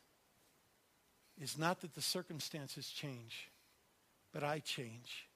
[1.41, 3.49] is not that the circumstances change,
[4.31, 5.27] but I change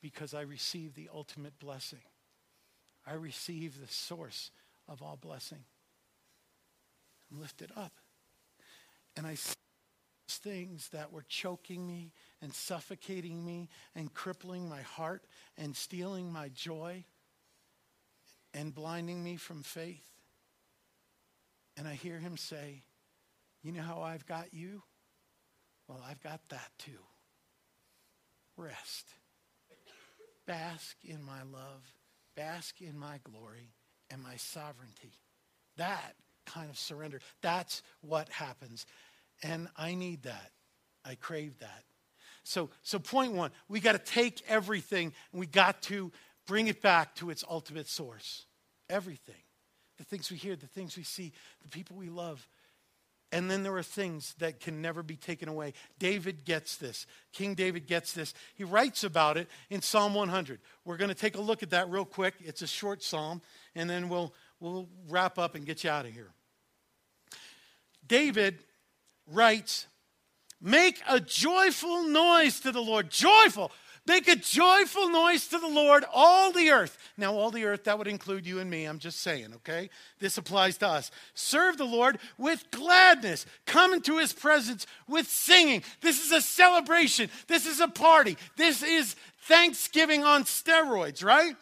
[0.00, 2.04] because I receive the ultimate blessing.
[3.04, 4.52] I receive the source
[4.86, 5.64] of all blessing.
[7.32, 7.94] I'm lifted up.
[9.16, 9.54] And I see
[10.28, 15.24] things that were choking me and suffocating me and crippling my heart
[15.56, 17.04] and stealing my joy
[18.52, 20.08] and blinding me from faith.
[21.76, 22.82] And I hear him say,
[23.62, 24.82] You know how I've got you?
[25.88, 26.92] Well, I've got that too.
[28.56, 29.08] Rest.
[30.46, 31.82] Bask in my love.
[32.36, 33.74] Bask in my glory
[34.10, 35.12] and my sovereignty.
[35.76, 36.14] That
[36.46, 37.20] kind of surrender.
[37.42, 38.86] That's what happens.
[39.44, 40.50] And I need that.
[41.04, 41.84] I crave that.
[42.42, 46.10] So, so point one, we got to take everything and we got to
[46.46, 48.46] bring it back to its ultimate source.
[48.90, 49.42] Everything.
[49.98, 52.48] The things we hear, the things we see, the people we love,
[53.32, 55.72] and then there are things that can never be taken away.
[55.98, 57.06] David gets this.
[57.32, 58.32] King David gets this.
[58.54, 60.60] He writes about it in Psalm 100.
[60.84, 62.34] We're going to take a look at that real quick.
[62.38, 63.42] It's a short psalm,
[63.74, 66.32] and then we'll, we'll wrap up and get you out of here.
[68.06, 68.60] David
[69.26, 69.86] writes,
[70.60, 73.10] Make a joyful noise to the Lord.
[73.10, 73.70] Joyful.
[74.06, 76.98] Make a joyful noise to the Lord, all the earth.
[77.16, 78.84] Now, all the earth, that would include you and me.
[78.84, 79.88] I'm just saying, okay?
[80.20, 81.10] This applies to us.
[81.32, 83.46] Serve the Lord with gladness.
[83.64, 85.82] Come into his presence with singing.
[86.02, 87.30] This is a celebration.
[87.46, 88.36] This is a party.
[88.56, 91.56] This is Thanksgiving on steroids, right?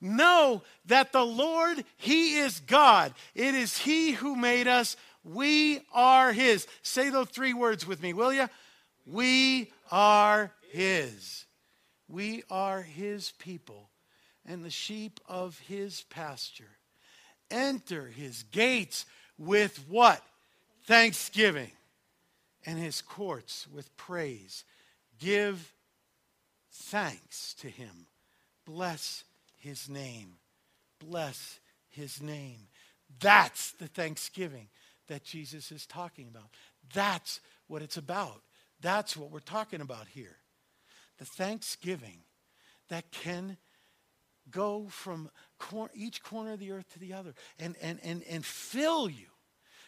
[0.00, 3.12] Know that the Lord, he is God.
[3.34, 4.96] It is he who made us.
[5.24, 6.66] We are his.
[6.82, 8.48] Say those three words with me, will you?
[9.06, 11.44] We are his.
[12.08, 13.88] We are his people
[14.44, 16.78] and the sheep of his pasture.
[17.50, 19.06] Enter his gates
[19.38, 20.20] with what?
[20.86, 21.70] Thanksgiving.
[22.64, 24.64] And his courts with praise.
[25.18, 25.72] Give
[26.70, 28.06] thanks to him.
[28.64, 29.24] Bless
[29.58, 30.34] his name.
[30.98, 31.58] Bless
[31.90, 32.68] his name.
[33.20, 34.68] That's the thanksgiving
[35.12, 36.48] that Jesus is talking about.
[36.94, 38.40] That's what it's about.
[38.80, 40.36] That's what we're talking about here
[41.18, 42.20] the thanksgiving
[42.88, 43.58] that can
[44.50, 48.42] go from cor- each corner of the earth to the other and, and, and, and
[48.42, 49.26] fill you,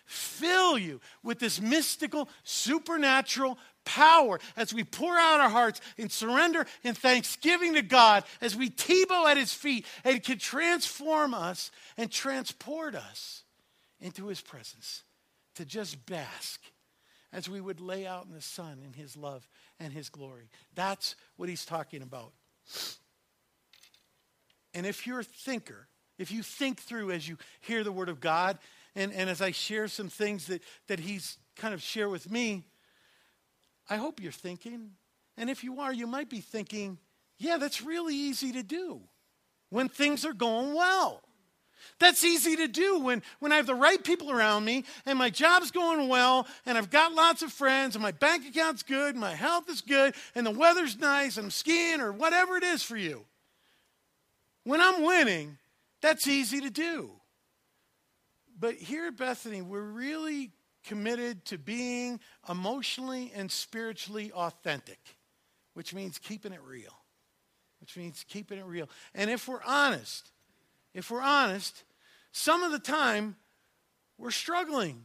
[0.04, 3.56] fill you with this mystical, supernatural
[3.86, 8.68] power as we pour out our hearts in surrender and thanksgiving to God, as we
[8.68, 13.44] Tebow at his feet, and can transform us and transport us
[13.98, 15.03] into his presence
[15.54, 16.60] to just bask
[17.32, 19.48] as we would lay out in the sun in his love
[19.80, 20.48] and his glory.
[20.74, 22.32] That's what he's talking about.
[24.72, 25.88] And if you're a thinker,
[26.18, 28.58] if you think through as you hear the Word of God,
[28.94, 32.64] and, and as I share some things that, that He's kind of share with me,
[33.88, 34.92] I hope you're thinking.
[35.36, 36.98] And if you are, you might be thinking,
[37.38, 39.00] yeah, that's really easy to do
[39.70, 41.20] when things are going well.
[41.98, 45.30] That's easy to do when, when I have the right people around me and my
[45.30, 49.20] job's going well and I've got lots of friends and my bank account's good, and
[49.20, 52.82] my health is good, and the weather's nice, and I'm skiing or whatever it is
[52.82, 53.24] for you.
[54.64, 55.58] When I'm winning,
[56.00, 57.10] that's easy to do.
[58.58, 60.52] But here at Bethany, we're really
[60.84, 64.98] committed to being emotionally and spiritually authentic,
[65.74, 66.92] which means keeping it real.
[67.80, 68.88] Which means keeping it real.
[69.14, 70.30] And if we're honest,
[70.94, 71.84] if we're honest,
[72.32, 73.36] some of the time
[74.18, 75.04] we're struggling.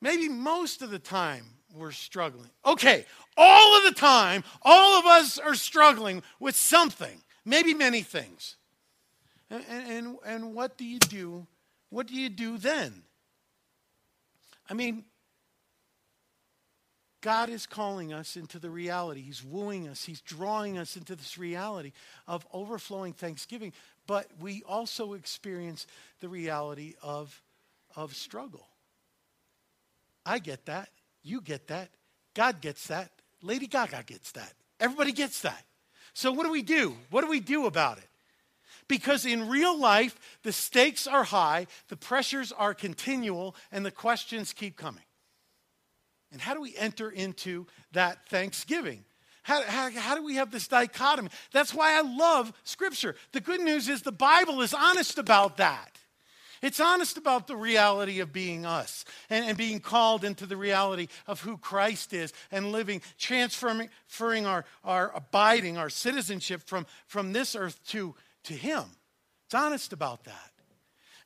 [0.00, 1.44] Maybe most of the time
[1.74, 2.50] we're struggling.
[2.64, 3.04] Okay,
[3.36, 8.56] all of the time, all of us are struggling with something, maybe many things.
[9.50, 11.46] And, and, and what do you do?
[11.90, 13.02] What do you do then?
[14.68, 15.04] I mean,
[17.20, 19.20] God is calling us into the reality.
[19.20, 20.04] He's wooing us.
[20.04, 21.92] He's drawing us into this reality
[22.26, 23.72] of overflowing thanksgiving.
[24.10, 25.86] But we also experience
[26.18, 27.40] the reality of,
[27.94, 28.66] of struggle.
[30.26, 30.88] I get that.
[31.22, 31.90] You get that.
[32.34, 33.12] God gets that.
[33.40, 34.52] Lady Gaga gets that.
[34.80, 35.64] Everybody gets that.
[36.12, 36.96] So, what do we do?
[37.10, 38.08] What do we do about it?
[38.88, 44.52] Because in real life, the stakes are high, the pressures are continual, and the questions
[44.52, 45.04] keep coming.
[46.32, 49.04] And how do we enter into that thanksgiving?
[49.42, 51.30] How, how, how, do we have this dichotomy?
[51.52, 53.16] That's why I love Scripture.
[53.32, 55.98] The good news is the Bible is honest about that.
[56.62, 61.08] It's honest about the reality of being us and, and being called into the reality
[61.26, 63.88] of who Christ is and living, transferring
[64.44, 68.84] our, our abiding, our citizenship from, from this earth to to Him.
[69.46, 70.50] It's honest about that.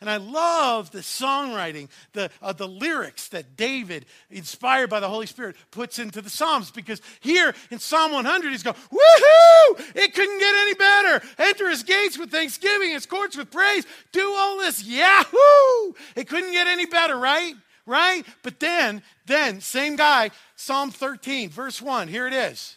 [0.05, 5.25] And I love the songwriting, the, uh, the lyrics that David, inspired by the Holy
[5.25, 6.71] Spirit, puts into the Psalms.
[6.71, 9.81] Because here in Psalm 100, he's going, Woohoo!
[9.95, 11.27] It couldn't get any better.
[11.39, 13.87] Enter his gates with thanksgiving, his courts with praise.
[14.13, 14.85] Do all this.
[14.85, 15.95] Yahoo!
[16.17, 17.55] It couldn't get any better, right?
[17.87, 18.27] Right?
[18.43, 22.09] But then, then, same guy, Psalm 13, verse 1.
[22.09, 22.77] Here it is.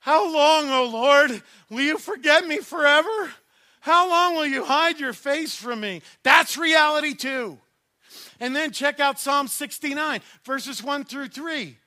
[0.00, 3.30] How long, O Lord, will you forget me forever?
[3.86, 6.02] How long will you hide your face from me?
[6.24, 7.56] That's reality too.
[8.40, 11.78] And then check out Psalm 69, verses 1 through 3.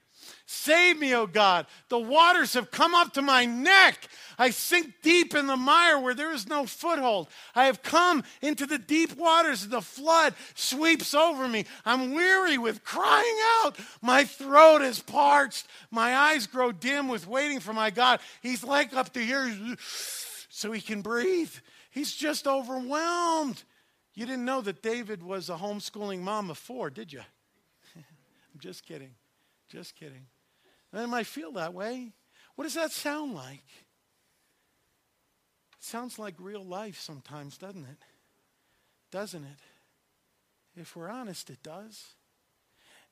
[0.45, 1.67] Save me, O God.
[1.89, 4.07] The waters have come up to my neck.
[4.37, 7.27] I sink deep in the mire where there is no foothold.
[7.53, 9.67] I have come into the deep waters.
[9.67, 11.65] The flood sweeps over me.
[11.83, 13.77] I'm weary with crying out.
[14.01, 15.67] My throat is parched.
[15.91, 18.21] My eyes grow dim with waiting for my God.
[18.41, 19.75] He's like up to here
[20.49, 21.51] so he can breathe.
[21.89, 23.63] He's just overwhelmed.
[24.13, 27.21] You didn't know that David was a homeschooling mom of four, did you?
[27.95, 29.15] I'm just kidding.
[29.69, 30.27] Just kidding.
[30.91, 32.11] And it might feel that way.
[32.55, 33.63] What does that sound like?
[35.77, 37.97] It sounds like real life sometimes, doesn't it?
[39.11, 40.79] Doesn't it?
[40.79, 42.15] If we're honest, it does.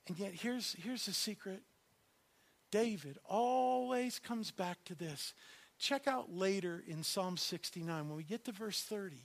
[0.07, 1.61] And yet, here's, here's the secret
[2.71, 5.33] David always comes back to this.
[5.79, 9.17] Check out later in Psalm 69, when we get to verse 30,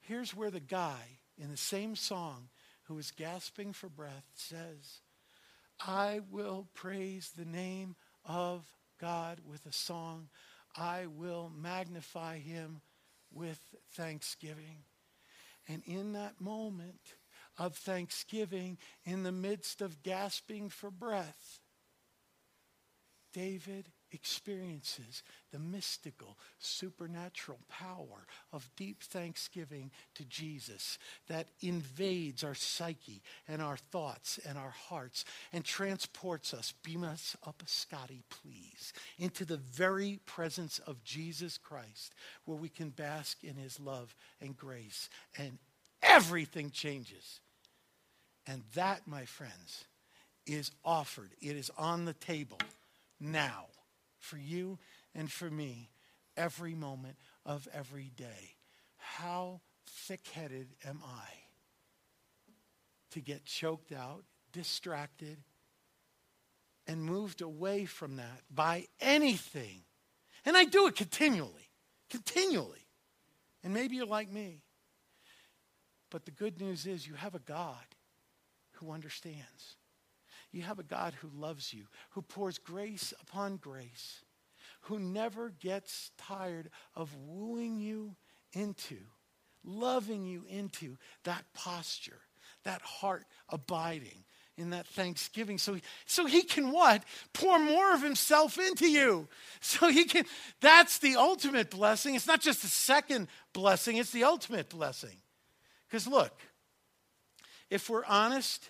[0.00, 2.48] here's where the guy in the same song
[2.84, 5.00] who is gasping for breath says,
[5.80, 10.28] I will praise the name of God with a song.
[10.76, 12.80] I will magnify him
[13.32, 13.60] with
[13.92, 14.84] thanksgiving.
[15.68, 17.00] And in that moment
[17.58, 21.60] of thanksgiving, in the midst of gasping for breath,
[23.32, 25.22] David experiences
[25.52, 30.98] the mystical, supernatural power of deep thanksgiving to Jesus
[31.28, 37.36] that invades our psyche and our thoughts and our hearts and transports us, beam us
[37.46, 43.56] up, Scotty, please, into the very presence of Jesus Christ where we can bask in
[43.56, 45.58] his love and grace and
[46.02, 47.40] everything changes.
[48.46, 49.84] And that, my friends,
[50.46, 51.30] is offered.
[51.40, 52.58] It is on the table
[53.20, 53.66] now
[54.24, 54.78] for you
[55.14, 55.90] and for me
[56.36, 58.56] every moment of every day.
[58.96, 61.28] How thick headed am I
[63.12, 65.38] to get choked out, distracted,
[66.86, 69.82] and moved away from that by anything?
[70.44, 71.70] And I do it continually,
[72.10, 72.86] continually.
[73.62, 74.62] And maybe you're like me.
[76.10, 77.84] But the good news is you have a God
[78.72, 79.76] who understands.
[80.54, 84.22] You have a God who loves you, who pours grace upon grace,
[84.82, 88.14] who never gets tired of wooing you
[88.52, 88.98] into,
[89.64, 92.20] loving you into that posture,
[92.62, 94.24] that heart abiding
[94.56, 95.58] in that thanksgiving.
[95.58, 97.02] So he, so he can what?
[97.32, 99.26] Pour more of himself into you.
[99.60, 100.24] So he can
[100.60, 102.14] that's the ultimate blessing.
[102.14, 105.16] It's not just the second blessing it's the ultimate blessing.
[105.88, 106.38] Because look
[107.70, 108.68] if we're honest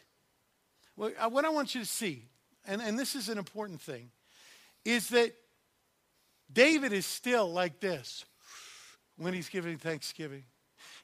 [1.00, 2.28] Uh, what i want you to see
[2.66, 4.10] and, and this is an important thing
[4.84, 5.34] is that
[6.52, 8.24] david is still like this
[9.16, 10.44] when he's giving thanksgiving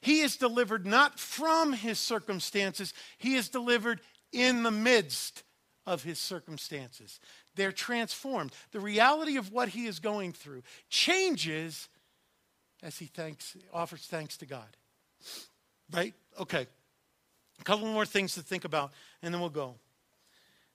[0.01, 5.43] he is delivered not from his circumstances, he is delivered in the midst
[5.85, 7.19] of his circumstances.
[7.55, 8.51] They're transformed.
[8.71, 11.87] The reality of what he is going through changes
[12.81, 14.75] as he thanks, offers thanks to God.
[15.91, 16.15] Right?
[16.39, 16.65] Okay.
[17.61, 18.91] A couple more things to think about,
[19.21, 19.75] and then we'll go.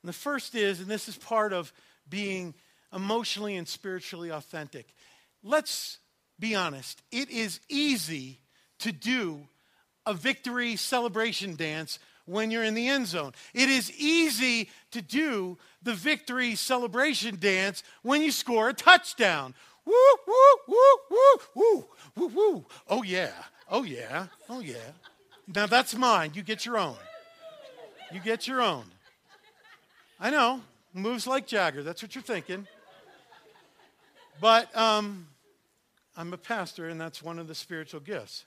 [0.03, 1.73] And the first is, and this is part of
[2.09, 2.55] being
[2.95, 4.95] emotionally and spiritually authentic.
[5.43, 5.99] Let's
[6.39, 7.03] be honest.
[7.11, 8.39] It is easy
[8.79, 9.41] to do
[10.07, 13.33] a victory celebration dance when you're in the end zone.
[13.53, 19.55] It is easy to do the victory celebration dance when you score a touchdown.
[19.85, 19.95] Woo,
[20.27, 20.35] woo,
[20.69, 20.77] woo,
[21.11, 22.67] woo, woo, woo, woo.
[22.89, 23.33] Oh, yeah.
[23.69, 24.27] Oh, yeah.
[24.49, 24.93] Oh, yeah.
[25.55, 26.33] Now that's mine.
[26.35, 26.97] You get your own.
[28.13, 28.85] You get your own.
[30.19, 30.61] I know.
[30.93, 31.83] Moves like Jagger.
[31.83, 32.67] That's what you're thinking.
[34.41, 35.29] But um,
[36.17, 38.45] I'm a pastor, and that's one of the spiritual gifts.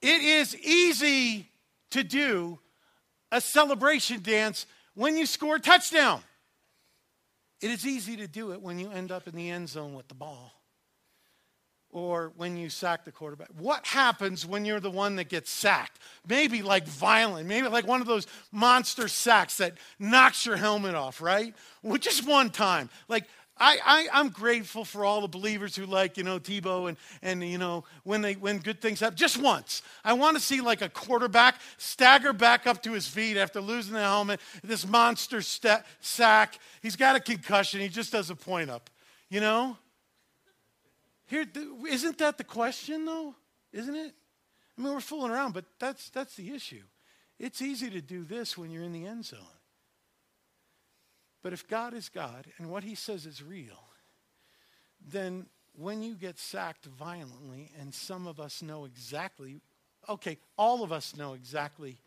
[0.00, 1.48] It is easy
[1.90, 2.58] to do
[3.32, 6.22] a celebration dance when you score a touchdown.
[7.60, 10.08] It is easy to do it when you end up in the end zone with
[10.08, 10.55] the ball
[11.96, 13.48] or when you sack the quarterback.
[13.58, 15.98] What happens when you're the one that gets sacked?
[16.28, 21.22] Maybe like violent, maybe like one of those monster sacks that knocks your helmet off,
[21.22, 21.54] right?
[21.82, 22.90] Well, just one time.
[23.08, 23.24] Like
[23.56, 27.42] I, I, am grateful for all the believers who like, you know, Tebow and, and,
[27.42, 29.16] you know, when, they, when good things happen.
[29.16, 29.80] Just once.
[30.04, 33.94] I want to see like a quarterback stagger back up to his feet after losing
[33.94, 36.58] the helmet, this monster st- sack.
[36.82, 37.80] He's got a concussion.
[37.80, 38.90] He just does a point up,
[39.30, 39.78] you know?
[41.26, 41.44] Here,
[41.88, 43.34] isn't that the question, though?
[43.72, 44.14] Isn't it?
[44.78, 46.82] I mean, we're fooling around, but that's, that's the issue.
[47.38, 49.40] It's easy to do this when you're in the end zone.
[51.42, 53.84] But if God is God and what he says is real,
[55.06, 59.60] then when you get sacked violently, and some of us know exactly,
[60.08, 61.98] okay, all of us know exactly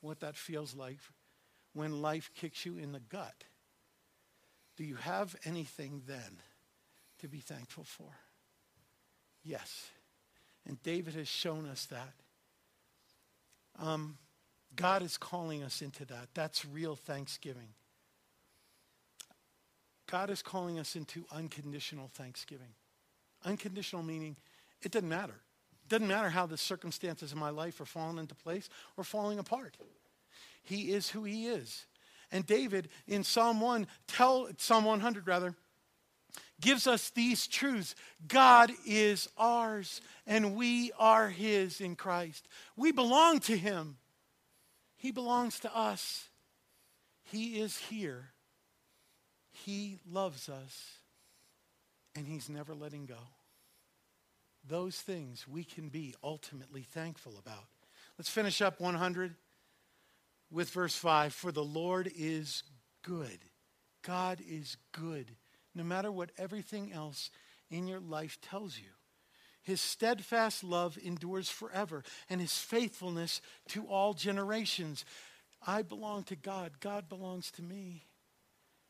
[0.00, 0.98] what that feels like
[1.72, 3.44] when life kicks you in the gut.
[4.76, 6.40] Do you have anything then
[7.20, 8.10] to be thankful for?
[9.44, 9.90] Yes.
[10.66, 12.12] And David has shown us that.
[13.78, 14.18] Um,
[14.76, 16.28] God is calling us into that.
[16.34, 17.68] That's real thanksgiving.
[20.10, 22.74] God is calling us into unconditional thanksgiving.
[23.44, 24.36] Unconditional meaning
[24.82, 25.40] it doesn't matter.
[25.84, 29.38] It doesn't matter how the circumstances of my life are falling into place or falling
[29.38, 29.76] apart.
[30.62, 31.86] He is who he is.
[32.30, 35.54] And David in Psalm 1, tell Psalm 100 rather,
[36.62, 37.94] gives us these truths.
[38.26, 42.48] God is ours and we are his in Christ.
[42.76, 43.98] We belong to him.
[44.96, 46.28] He belongs to us.
[47.24, 48.32] He is here
[49.52, 50.98] he loves us
[52.16, 53.18] and He's never letting go.
[54.68, 57.66] Those things we can be ultimately thankful about.
[58.18, 59.34] Let's finish up 100
[60.50, 62.62] with verse 5 For the Lord is
[63.02, 63.38] good.
[64.02, 65.30] God is good,
[65.74, 67.30] no matter what everything else
[67.70, 68.88] in your life tells you.
[69.62, 75.04] His steadfast love endures forever, and his faithfulness to all generations.
[75.64, 76.80] I belong to God.
[76.80, 78.06] God belongs to me.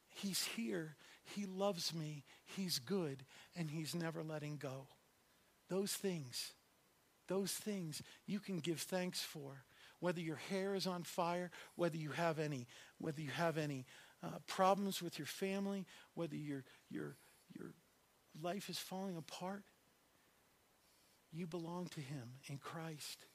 [0.08, 0.96] He's here.
[1.24, 2.24] He loves me.
[2.44, 3.24] He's good.
[3.56, 4.86] And He's never letting go.
[5.68, 6.52] Those things,
[7.28, 9.64] those things you can give thanks for.
[10.00, 12.66] Whether your hair is on fire, whether you have any,
[12.98, 13.86] whether you have any
[14.22, 17.16] uh, problems with your family, whether your, your,
[17.58, 17.74] your
[18.40, 19.64] life is falling apart,
[21.32, 23.26] you belong to Him in Christ.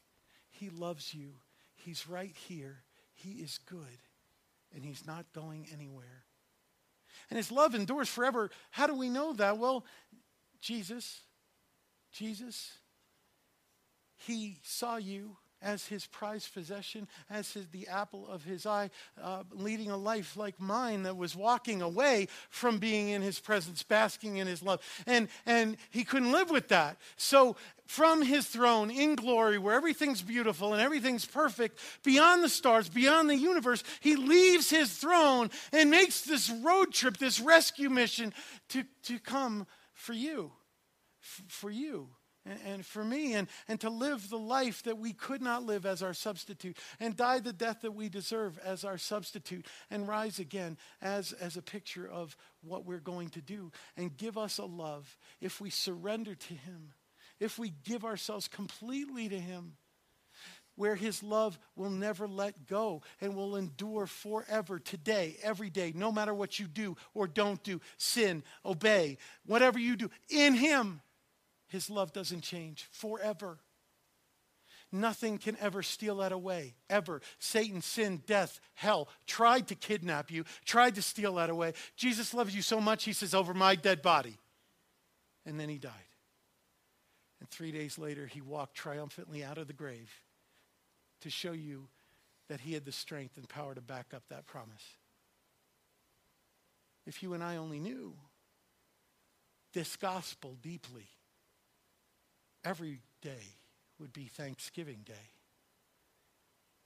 [0.49, 1.33] He loves you.
[1.75, 2.83] He's right here.
[3.13, 3.99] He is good.
[4.73, 6.25] And He's not going anywhere
[7.29, 8.49] and his love endures forever.
[8.71, 9.57] How do we know that?
[9.57, 9.85] Well,
[10.61, 11.21] Jesus,
[12.11, 12.71] Jesus,
[14.15, 18.89] he saw you as his prized possession, as his, the apple of his eye,
[19.21, 23.83] uh, leading a life like mine that was walking away from being in his presence,
[23.83, 24.81] basking in his love.
[25.05, 26.97] And, and he couldn't live with that.
[27.15, 27.55] So,
[27.85, 33.29] from his throne in glory, where everything's beautiful and everything's perfect, beyond the stars, beyond
[33.29, 38.33] the universe, he leaves his throne and makes this road trip, this rescue mission
[38.69, 40.51] to, to come for you.
[41.21, 42.09] F- for you
[42.65, 46.01] and, for me, and, and to live the life that we could not live as
[46.01, 50.77] our substitute, and die the death that we deserve as our substitute, and rise again
[51.01, 55.17] as, as a picture of what we're going to do, and give us a love
[55.41, 56.93] if we surrender to Him,
[57.39, 59.77] if we give ourselves completely to Him
[60.77, 66.11] where his love will never let go and will endure forever, today, every day, no
[66.11, 71.01] matter what you do or don't do, sin, obey, whatever you do, in him.
[71.67, 73.59] His love doesn't change forever.
[74.91, 77.21] Nothing can ever steal that away, ever.
[77.39, 81.73] Satan, sin, death, hell tried to kidnap you, tried to steal that away.
[81.97, 84.37] Jesus loves you so much, he says, over my dead body.
[85.45, 85.91] And then he died.
[87.39, 90.11] And three days later, he walked triumphantly out of the grave
[91.21, 91.89] to show you
[92.47, 94.83] that he had the strength and power to back up that promise.
[97.05, 98.13] If you and I only knew
[99.73, 101.09] this gospel deeply,
[102.63, 103.57] every day
[103.99, 105.31] would be Thanksgiving Day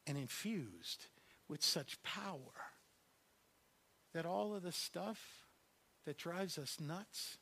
[0.08, 1.08] and infused
[1.48, 2.72] with such power
[4.14, 5.48] that all of the stuff
[6.06, 7.38] that drives us nuts,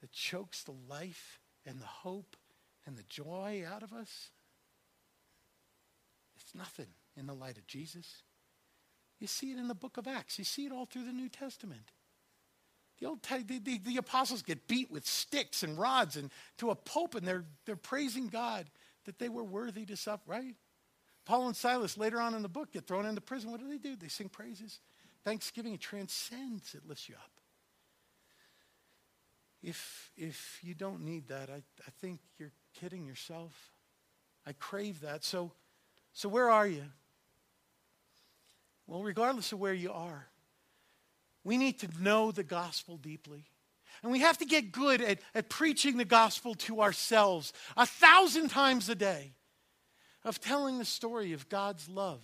[0.00, 2.36] that chokes the life and the hope
[2.86, 4.30] and the joy out of us,
[6.36, 8.22] it's nothing in the light of Jesus.
[9.18, 10.38] You see it in the book of Acts.
[10.38, 11.90] You see it all through the New Testament.
[12.98, 16.74] The, old, the, the, the, apostles get beat with sticks and rods and to a
[16.74, 18.66] pope, and they're, they're praising God
[19.04, 20.54] that they were worthy to suffer, right?
[21.26, 23.50] Paul and Silas, later on in the book, get thrown into prison.
[23.50, 23.96] What do they do?
[23.96, 24.80] They sing praises.
[25.24, 27.30] Thanksgiving, it transcends, it lifts you up.
[29.62, 33.72] If, if you don't need that, I, I think you're kidding yourself.
[34.46, 35.24] I crave that.
[35.24, 35.52] So,
[36.12, 36.84] so where are you?
[38.86, 40.28] Well, regardless of where you are,
[41.46, 43.44] we need to know the gospel deeply.
[44.02, 48.48] And we have to get good at, at preaching the gospel to ourselves a thousand
[48.48, 49.32] times a day,
[50.24, 52.20] of telling the story of God's love,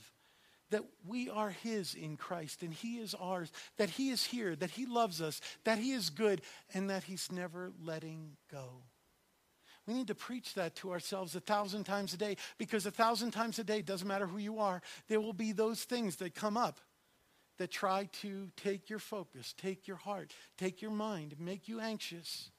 [0.70, 4.73] that we are His in Christ and He is ours, that He is here, that
[4.73, 6.43] He loves us, that He is good,
[6.75, 8.83] and that He's never letting go.
[9.87, 13.31] We need to preach that to ourselves a thousand times a day because a thousand
[13.31, 16.57] times a day, doesn't matter who you are, there will be those things that come
[16.57, 16.81] up
[17.63, 22.51] that try to take your focus, take your heart, take your mind, make you anxious,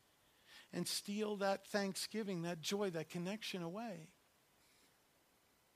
[0.72, 4.08] and steal that thanksgiving, that joy, that connection away.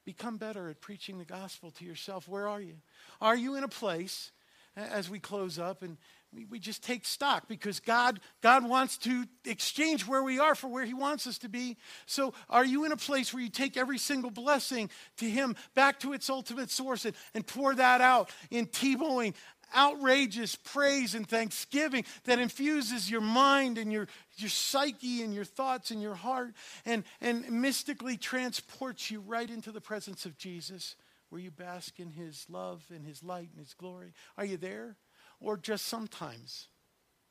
[0.06, 2.30] Become better at preaching the gospel to yourself.
[2.30, 2.76] Where are you?
[3.20, 4.32] Are you in a place,
[4.78, 5.98] as we close up, and
[6.34, 10.68] we, we just take stock because God, God wants to exchange where we are for
[10.68, 11.78] where He wants us to be.
[12.06, 16.00] So, are you in a place where you take every single blessing to Him back
[16.02, 19.34] to its ultimate source and, and pour that out in Tebowing,
[19.76, 24.08] outrageous praise and thanksgiving that infuses your mind and your,
[24.38, 26.54] your psyche and your thoughts and your heart
[26.86, 30.96] and, and mystically transports you right into the presence of Jesus
[31.30, 34.14] where you bask in his love and his light and his glory.
[34.38, 34.96] Are you there?
[35.40, 36.68] Or just sometimes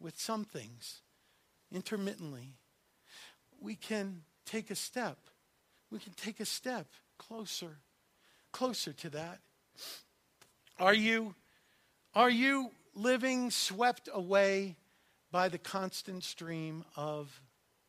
[0.00, 1.00] with some things,
[1.72, 2.54] intermittently,
[3.60, 5.18] we can take a step.
[5.90, 6.86] We can take a step
[7.18, 7.78] closer,
[8.52, 9.40] closer to that.
[10.78, 11.34] Are you,
[12.14, 14.76] are you living swept away
[15.30, 17.40] by the constant stream of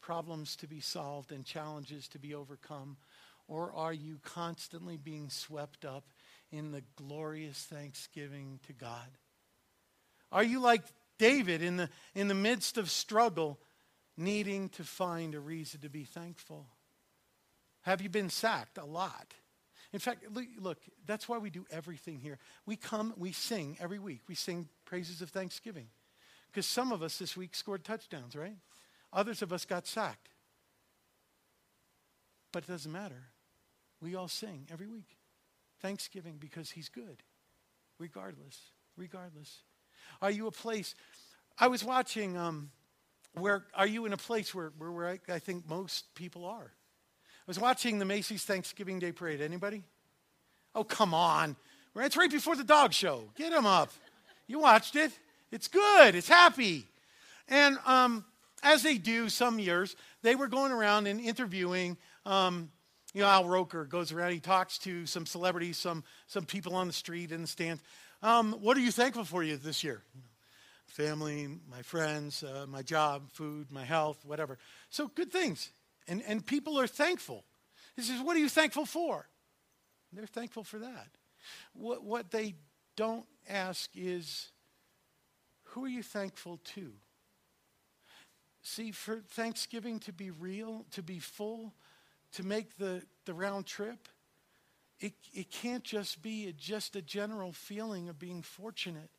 [0.01, 2.97] problems to be solved and challenges to be overcome?
[3.47, 6.05] Or are you constantly being swept up
[6.51, 9.07] in the glorious thanksgiving to God?
[10.31, 10.83] Are you like
[11.17, 13.59] David in the, in the midst of struggle,
[14.15, 16.67] needing to find a reason to be thankful?
[17.81, 18.77] Have you been sacked?
[18.77, 19.33] A lot.
[19.93, 20.25] In fact,
[20.59, 22.37] look, that's why we do everything here.
[22.65, 24.21] We come, we sing every week.
[24.27, 25.87] We sing praises of thanksgiving.
[26.47, 28.57] Because some of us this week scored touchdowns, right?
[29.13, 30.29] Others of us got sacked.
[32.51, 33.29] But it doesn't matter.
[34.01, 35.17] We all sing every week.
[35.81, 37.23] Thanksgiving because he's good,
[37.99, 38.59] regardless,
[38.97, 39.61] regardless.
[40.21, 40.95] Are you a place?
[41.59, 42.71] I was watching, um,
[43.33, 46.71] where are you in a place where, where, where I, I think most people are?
[46.71, 49.41] I was watching the Macy's Thanksgiving Day Parade.
[49.41, 49.83] Anybody?
[50.75, 51.55] Oh, come on.
[51.95, 53.23] It's right before the dog show.
[53.35, 53.91] Get him up.
[54.47, 55.11] You watched it.
[55.51, 56.13] It's good.
[56.13, 56.85] It's happy.
[57.47, 58.25] And um,
[58.61, 62.69] as they do some years, they were going around and interviewing um,
[63.13, 66.85] You know, Al Roker goes around, he talks to some celebrities, some, some people on
[66.85, 67.79] the street in the stand.
[68.21, 70.01] Um, what are you thankful for you this year?
[70.87, 74.57] Family, my friends, uh, my job, food, my health, whatever.
[74.89, 75.69] So good things.
[76.07, 77.43] And, and people are thankful.
[77.95, 79.27] He says, What are you thankful for?
[80.13, 81.09] they're thankful for that.
[81.73, 82.55] What, what they
[82.95, 84.49] don't ask is,
[85.63, 86.93] Who are you thankful to?
[88.63, 91.73] See, for Thanksgiving to be real, to be full,
[92.33, 94.07] to make the, the round trip,
[94.99, 99.09] it, it can't just be a, just a general feeling of being fortunate.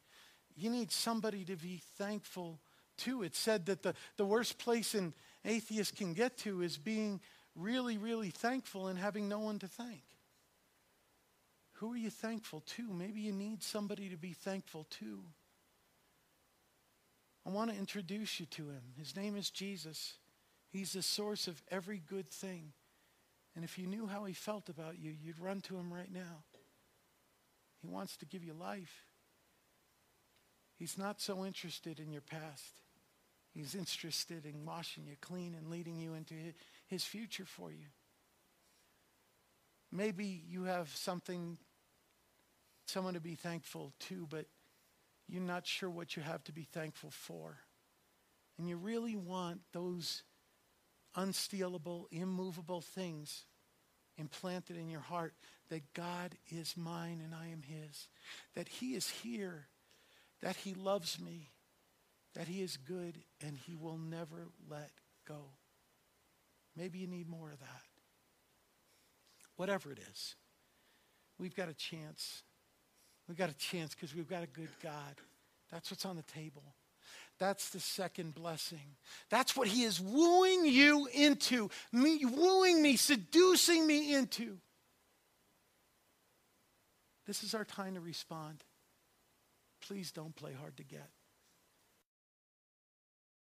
[0.57, 2.61] You need somebody to be thankful
[2.99, 3.23] to.
[3.23, 5.15] It said that the, the worst place an
[5.45, 7.21] atheist can get to is being
[7.55, 10.03] really, really thankful and having no one to thank.
[11.75, 12.93] Who are you thankful to?
[12.93, 15.21] Maybe you need somebody to be thankful to.
[17.47, 18.83] I want to introduce you to him.
[18.97, 20.15] His name is Jesus.
[20.71, 22.73] He's the source of every good thing.
[23.59, 26.45] And if you knew how he felt about you, you'd run to him right now.
[27.83, 29.03] He wants to give you life.
[30.77, 32.83] He's not so interested in your past.
[33.53, 36.35] He's interested in washing you clean and leading you into
[36.87, 37.87] his future for you.
[39.91, 41.59] Maybe you have something,
[42.87, 44.47] someone to be thankful to, but
[45.27, 47.57] you're not sure what you have to be thankful for.
[48.57, 50.23] And you really want those
[51.17, 53.47] unstealable, immovable things
[54.19, 55.35] implanted in your heart
[55.71, 58.09] that God is mine and I am his,
[58.55, 59.69] that he is here,
[60.43, 61.51] that he loves me,
[62.35, 64.91] that he is good and he will never let
[65.27, 65.53] go.
[66.77, 67.83] Maybe you need more of that.
[69.57, 70.37] Whatever it is,
[71.39, 72.43] we've got a chance.
[73.27, 75.17] We've got a chance because we've got a good God.
[75.71, 76.63] That's what's on the table.
[77.39, 78.97] That's the second blessing.
[79.31, 84.59] That's what he is wooing you into, me, wooing me, seducing me into.
[87.27, 88.65] This is our time to respond.
[89.81, 91.11] Please don't play hard to get.